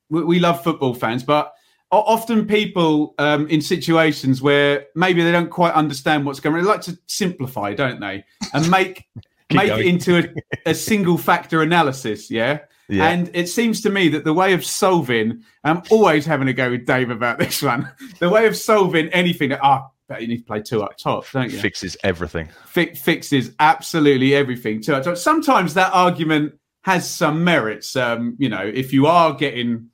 [0.09, 1.53] we, we, love football fans, but
[1.91, 6.67] often people um, in situations where maybe they don't quite understand what's going on, they
[6.67, 8.23] like to simplify, don't they,
[8.53, 9.05] and make
[9.53, 9.79] make going.
[9.79, 12.29] it into a, a single factor analysis.
[12.29, 12.59] Yeah.
[12.89, 13.07] Yeah.
[13.07, 16.69] And it seems to me that the way of solving, I'm always having to go
[16.69, 17.89] with Dave about this one.
[18.19, 21.51] The way of solving anything, ah, oh, you need to play two up top, don't
[21.51, 21.59] you?
[21.59, 22.49] Fixes everything.
[22.65, 24.81] Fi- fixes absolutely everything.
[24.81, 25.17] Two up top.
[25.17, 26.53] Sometimes that argument
[26.83, 27.95] has some merits.
[27.95, 29.89] Um, you know, if you are getting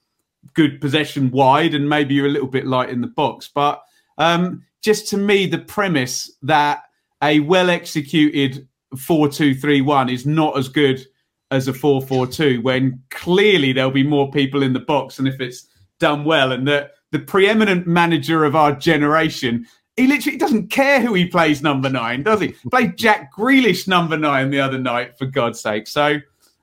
[0.53, 3.83] good possession wide and maybe you're a little bit light in the box, but
[4.17, 6.83] um, just to me, the premise that
[7.23, 8.67] a well executed
[8.97, 11.05] four-two-three-one is not as good
[11.51, 15.67] as a 4-4-2 when clearly there'll be more people in the box and if it's
[15.99, 21.13] done well and the the preeminent manager of our generation he literally doesn't care who
[21.13, 22.49] he plays number nine does he?
[22.71, 25.87] Played jack grealish number nine the other night for god's sake.
[25.87, 26.19] So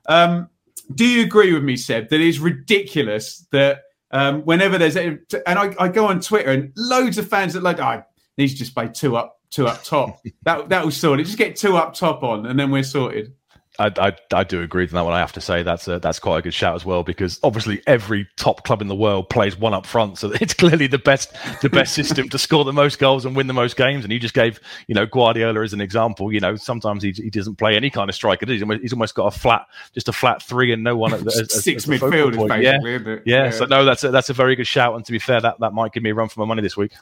[0.07, 0.49] um,
[0.95, 5.59] do you agree with me seb that it's ridiculous that um, whenever there's a, and
[5.59, 8.03] I, I, go on twitter and loads of fans that like oh,
[8.37, 10.19] needs to just play two up two up top.
[10.43, 13.33] That that will sort it just get two up top on and then we're sorted
[13.79, 15.13] I, I, I, do agree with that one.
[15.13, 17.81] I have to say that's a, that's quite a good shout as well because obviously
[17.85, 21.33] every top club in the world plays one up front, so it's clearly the best
[21.61, 24.03] the best system to score the most goals and win the most games.
[24.03, 26.33] And you just gave you know Guardiola as an example.
[26.33, 28.45] You know sometimes he, he doesn't play any kind of striker.
[28.45, 31.23] He's almost, he's almost got a flat just a flat three and no one at
[31.23, 32.93] the as, six midfielders basically.
[32.93, 33.17] Yeah.
[33.25, 33.49] yeah, yeah.
[33.51, 34.95] So no, that's a, that's a very good shout.
[34.95, 36.77] And to be fair, that that might give me a run for my money this
[36.77, 36.93] week.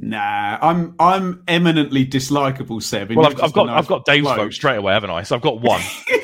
[0.00, 3.12] Nah, I'm I'm eminently dislikable, Seb.
[3.12, 5.24] Well, I've, I've got I've got Dave's vote straight away, haven't I?
[5.24, 5.82] So I've got one.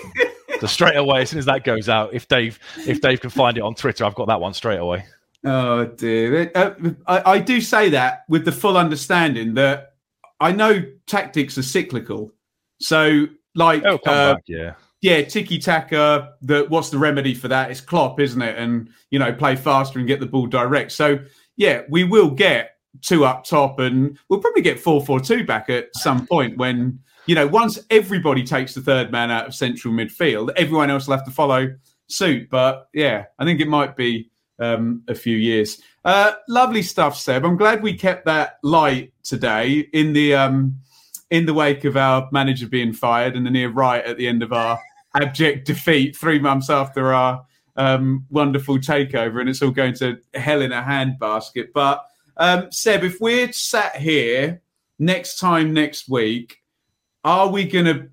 [0.60, 3.56] so straight away, as soon as that goes out, if Dave if Dave can find
[3.56, 5.06] it on Twitter, I've got that one straight away.
[5.44, 6.74] Oh dear, uh,
[7.06, 9.94] I, I do say that with the full understanding that
[10.38, 12.32] I know tactics are cyclical.
[12.80, 13.98] So, like, uh,
[14.34, 16.34] back, yeah, yeah, tiki taka.
[16.42, 17.72] The what's the remedy for that?
[17.72, 18.56] It's Klopp, isn't it?
[18.56, 20.92] And you know, play faster and get the ball direct.
[20.92, 21.18] So,
[21.56, 25.70] yeah, we will get two up top, and we'll probably get four four two back
[25.70, 29.92] at some point when you know once everybody takes the third man out of central
[29.92, 31.74] midfield, everyone else will have to follow
[32.06, 32.48] suit.
[32.50, 35.80] But yeah, I think it might be um, a few years.
[36.04, 37.44] Uh, lovely stuff, Seb.
[37.44, 40.78] I'm glad we kept that light today in the um,
[41.30, 44.42] in the wake of our manager being fired and the near right at the end
[44.42, 44.78] of our
[45.16, 47.44] abject defeat three months after our
[47.76, 51.68] um, wonderful takeover, and it's all going to hell in a handbasket.
[51.72, 52.04] But
[52.36, 54.62] um, Seb, if we're sat here
[54.98, 56.58] next time next week,
[57.22, 58.08] are we going to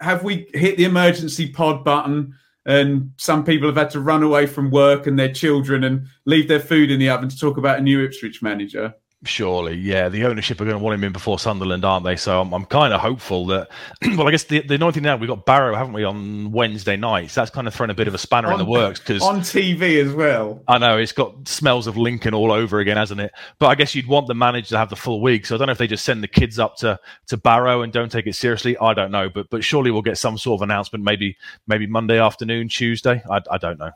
[0.00, 2.34] have we hit the emergency pod button?
[2.66, 6.46] And some people have had to run away from work and their children and leave
[6.46, 8.94] their food in the oven to talk about a new Ipswich manager.
[9.26, 10.08] Surely, yeah.
[10.08, 12.16] The ownership are going to want him in before Sunderland, aren't they?
[12.16, 13.68] So I'm, I'm kind of hopeful that.
[14.16, 16.96] well, I guess the the annoying thing now we've got Barrow, haven't we, on Wednesday
[16.96, 17.34] nights?
[17.34, 19.40] That's kind of thrown a bit of a spanner on, in the works because on
[19.40, 20.62] TV as well.
[20.68, 23.30] I know it's got smells of Lincoln all over again, hasn't it?
[23.58, 25.44] But I guess you'd want the manager to have the full week.
[25.44, 27.92] So I don't know if they just send the kids up to to Barrow and
[27.92, 28.78] don't take it seriously.
[28.78, 32.18] I don't know, but but surely we'll get some sort of announcement, maybe maybe Monday
[32.18, 33.22] afternoon, Tuesday.
[33.30, 33.90] I, I don't know.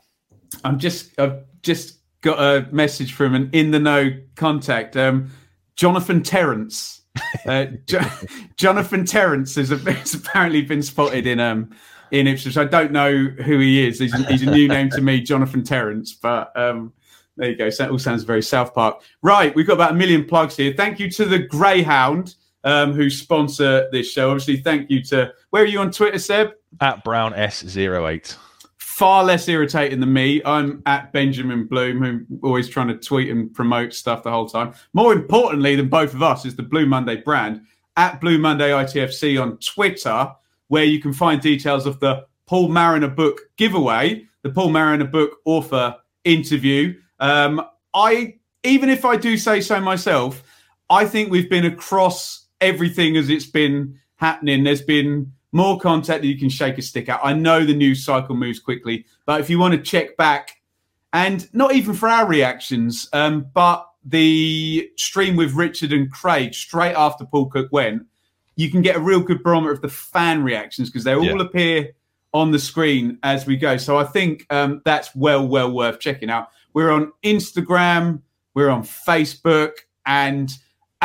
[0.63, 4.97] I'm just I've just got a message from an in the know contact.
[4.97, 5.31] Um,
[5.75, 7.01] Jonathan Terrence.
[7.45, 8.09] Uh, jo-
[8.57, 11.69] Jonathan Terrence has, has, apparently been spotted in um
[12.11, 12.57] in Ipswich.
[12.57, 13.99] I don't know who he is.
[13.99, 16.13] He's, he's a new name to me, Jonathan Terrence.
[16.13, 16.93] But um,
[17.37, 17.69] there you go.
[17.69, 19.01] So that all sounds very South Park.
[19.21, 20.73] Right, we've got about a million plugs here.
[20.75, 24.29] Thank you to the Greyhound um, who sponsor this show.
[24.29, 26.51] Obviously, thank you to where are you on Twitter, Seb?
[26.81, 28.35] At Brown S08
[28.95, 30.41] far less irritating than me.
[30.45, 34.73] I'm at Benjamin Bloom, who always trying to tweet and promote stuff the whole time.
[34.93, 37.59] More importantly than both of us is the Blue Monday brand
[37.97, 40.31] at Blue Monday ITFC on Twitter,
[40.69, 45.39] where you can find details of the Paul Mariner book giveaway, the Paul Mariner book
[45.43, 46.97] author interview.
[47.19, 47.61] Um,
[47.93, 50.41] I even if I do say so myself,
[50.89, 54.63] I think we've been across everything as it's been happening.
[54.63, 57.21] There's been more content that you can shake a stick at.
[57.23, 60.57] I know the news cycle moves quickly, but if you want to check back,
[61.13, 66.93] and not even for our reactions, um, but the stream with Richard and Craig straight
[66.93, 68.05] after Paul Cook went,
[68.57, 71.41] you can get a real good barometer of the fan reactions because they all yeah.
[71.41, 71.91] appear
[72.33, 73.77] on the screen as we go.
[73.77, 76.49] So I think um, that's well, well worth checking out.
[76.73, 78.21] We're on Instagram,
[78.55, 79.71] we're on Facebook,
[80.05, 80.51] and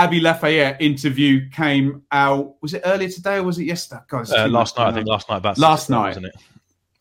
[0.00, 2.54] Abbie Lafayette interview came out.
[2.62, 4.00] Was it earlier today or was it yesterday?
[4.08, 5.06] God, uh, last night, I think.
[5.06, 6.34] Last night, about last night, wasn't it?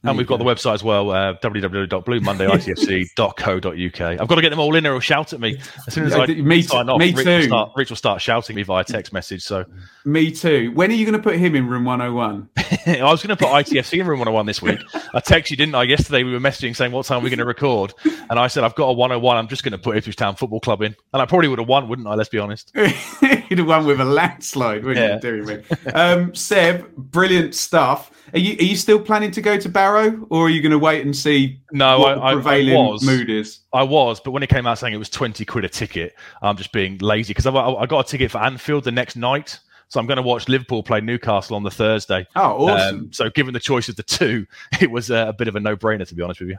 [0.03, 4.01] And we've got the website as well, uh, www.bluemondayitfc.co.uk.
[4.01, 5.59] I've got to get them all in there or shout at me.
[5.87, 7.31] As soon as I me sign too- off, me Rich, too.
[7.37, 9.43] Will start, Rich will start shouting me via text message.
[9.43, 9.65] So
[10.05, 10.71] Me too.
[10.73, 12.49] When are you going to put him in room 101?
[12.87, 14.79] I was going to put ITFC in room 101 this week.
[15.13, 15.83] I texted you, didn't I?
[15.83, 17.93] Yesterday we were messaging saying, what time are we going to record?
[18.29, 19.37] And I said, I've got a 101.
[19.37, 20.95] I'm just going to put Ipswich Town Football Club in.
[21.13, 22.15] And I probably would have won, wouldn't I?
[22.15, 22.71] Let's be honest.
[22.75, 25.29] You'd have won with a landslide, wouldn't Yeah.
[25.29, 25.63] you?
[25.93, 28.11] Um, Seb, brilliant stuff.
[28.33, 30.79] Are you are you still planning to go to Barrow, or are you going to
[30.79, 33.03] wait and see No, what I- I- I the prevailing was.
[33.03, 33.59] mood is?
[33.73, 36.57] I was, but when it came out saying it was 20 quid a ticket, I'm
[36.57, 39.59] just being lazy because I, I got a ticket for Anfield the next night.
[39.89, 42.27] So I'm going to watch Liverpool play Newcastle on the Thursday.
[42.35, 42.95] Oh, awesome!
[42.99, 44.45] Um, so given the choice of the two,
[44.81, 46.57] it was uh, a bit of a no-brainer, to be honest with you.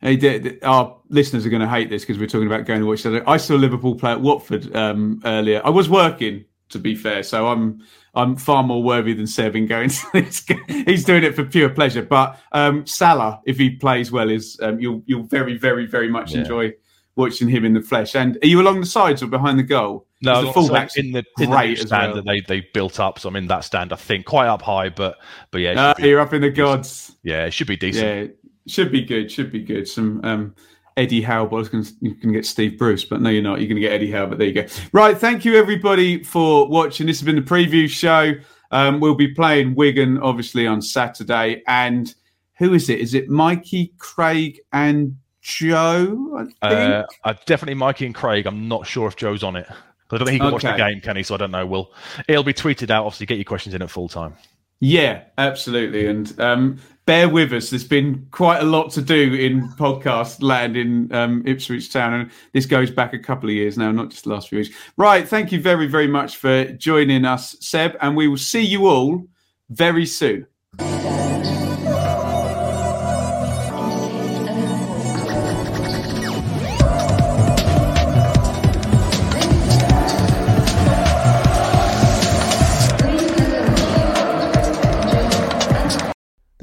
[0.00, 2.80] Hey, d- d- our listeners are going to hate this because we're talking about going
[2.80, 3.04] to watch.
[3.04, 5.60] I saw Liverpool play at Watford um, earlier.
[5.62, 7.82] I was working, to be fair, so I'm
[8.14, 10.40] I'm far more worthy than Seb in going to this.
[10.40, 10.64] game.
[10.86, 12.02] He's doing it for pure pleasure.
[12.02, 16.32] But um, Salah, if he plays well, is um, you'll you'll very very very much
[16.32, 16.40] Yeah.
[16.40, 16.72] enjoy
[17.16, 18.14] watching him in the flesh.
[18.16, 20.06] And are you along the sides or behind the goal?
[20.22, 22.22] No, the so fullbacks in the, in great as stand well.
[22.22, 23.18] that they, they built up.
[23.18, 25.18] So I'm in that stand, I think, quite up high, but
[25.50, 27.16] but yeah, Uh, be, you're up in the gods.
[27.22, 28.06] yeah, it should be decent.
[28.06, 28.26] Yeah,
[28.66, 29.30] should be good.
[29.32, 29.88] Should be good.
[29.88, 30.54] Some um,
[30.96, 31.46] Eddie Howe.
[31.46, 33.60] but I was going to you can get Steve Bruce, but no, you're not.
[33.60, 34.26] You're going to get Eddie Howe.
[34.26, 34.66] But there you go.
[34.92, 35.16] Right.
[35.16, 37.06] Thank you everybody for watching.
[37.06, 38.34] This has been the preview show.
[38.70, 41.62] Um, we'll be playing Wigan obviously on Saturday.
[41.66, 42.14] And
[42.58, 43.00] who is it?
[43.00, 46.36] Is it Mikey, Craig, and Joe?
[46.36, 46.52] I think.
[46.62, 48.46] Uh, uh, definitely Mikey and Craig.
[48.46, 49.66] I'm not sure if Joe's on it.
[50.08, 51.22] But I don't think he can watch the game, can he?
[51.22, 51.64] So I don't know.
[51.64, 51.92] We'll
[52.28, 53.06] it'll be tweeted out.
[53.06, 54.34] Obviously, get your questions in at full time.
[54.80, 56.06] Yeah, absolutely.
[56.06, 57.70] And um, bear with us.
[57.70, 62.14] There's been quite a lot to do in podcast land in um, Ipswich Town.
[62.14, 64.74] And this goes back a couple of years now, not just the last few weeks.
[64.96, 65.28] Right.
[65.28, 67.96] Thank you very, very much for joining us, Seb.
[68.00, 69.26] And we will see you all
[69.68, 70.46] very soon.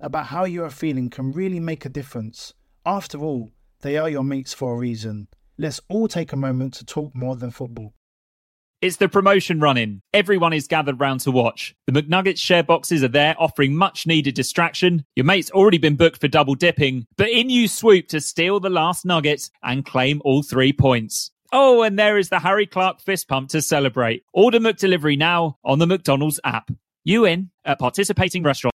[0.00, 2.54] about how you are feeling can really make a difference.
[2.84, 3.50] After all,
[3.82, 5.28] they are your mates for a reason.
[5.58, 7.92] Let's all take a moment to talk more than football.
[8.80, 10.00] It's the promotion running.
[10.14, 11.74] Everyone is gathered round to watch.
[11.86, 15.04] The McNuggets share boxes are there offering much needed distraction.
[15.16, 18.70] Your mate's already been booked for double dipping, but in you swoop to steal the
[18.70, 21.30] last nugget and claim all three points.
[21.52, 24.24] Oh, and there is the Harry Clark fist pump to celebrate.
[24.32, 26.70] Order McDelivery now on the McDonald's app.
[27.04, 28.79] You in at participating restaurants.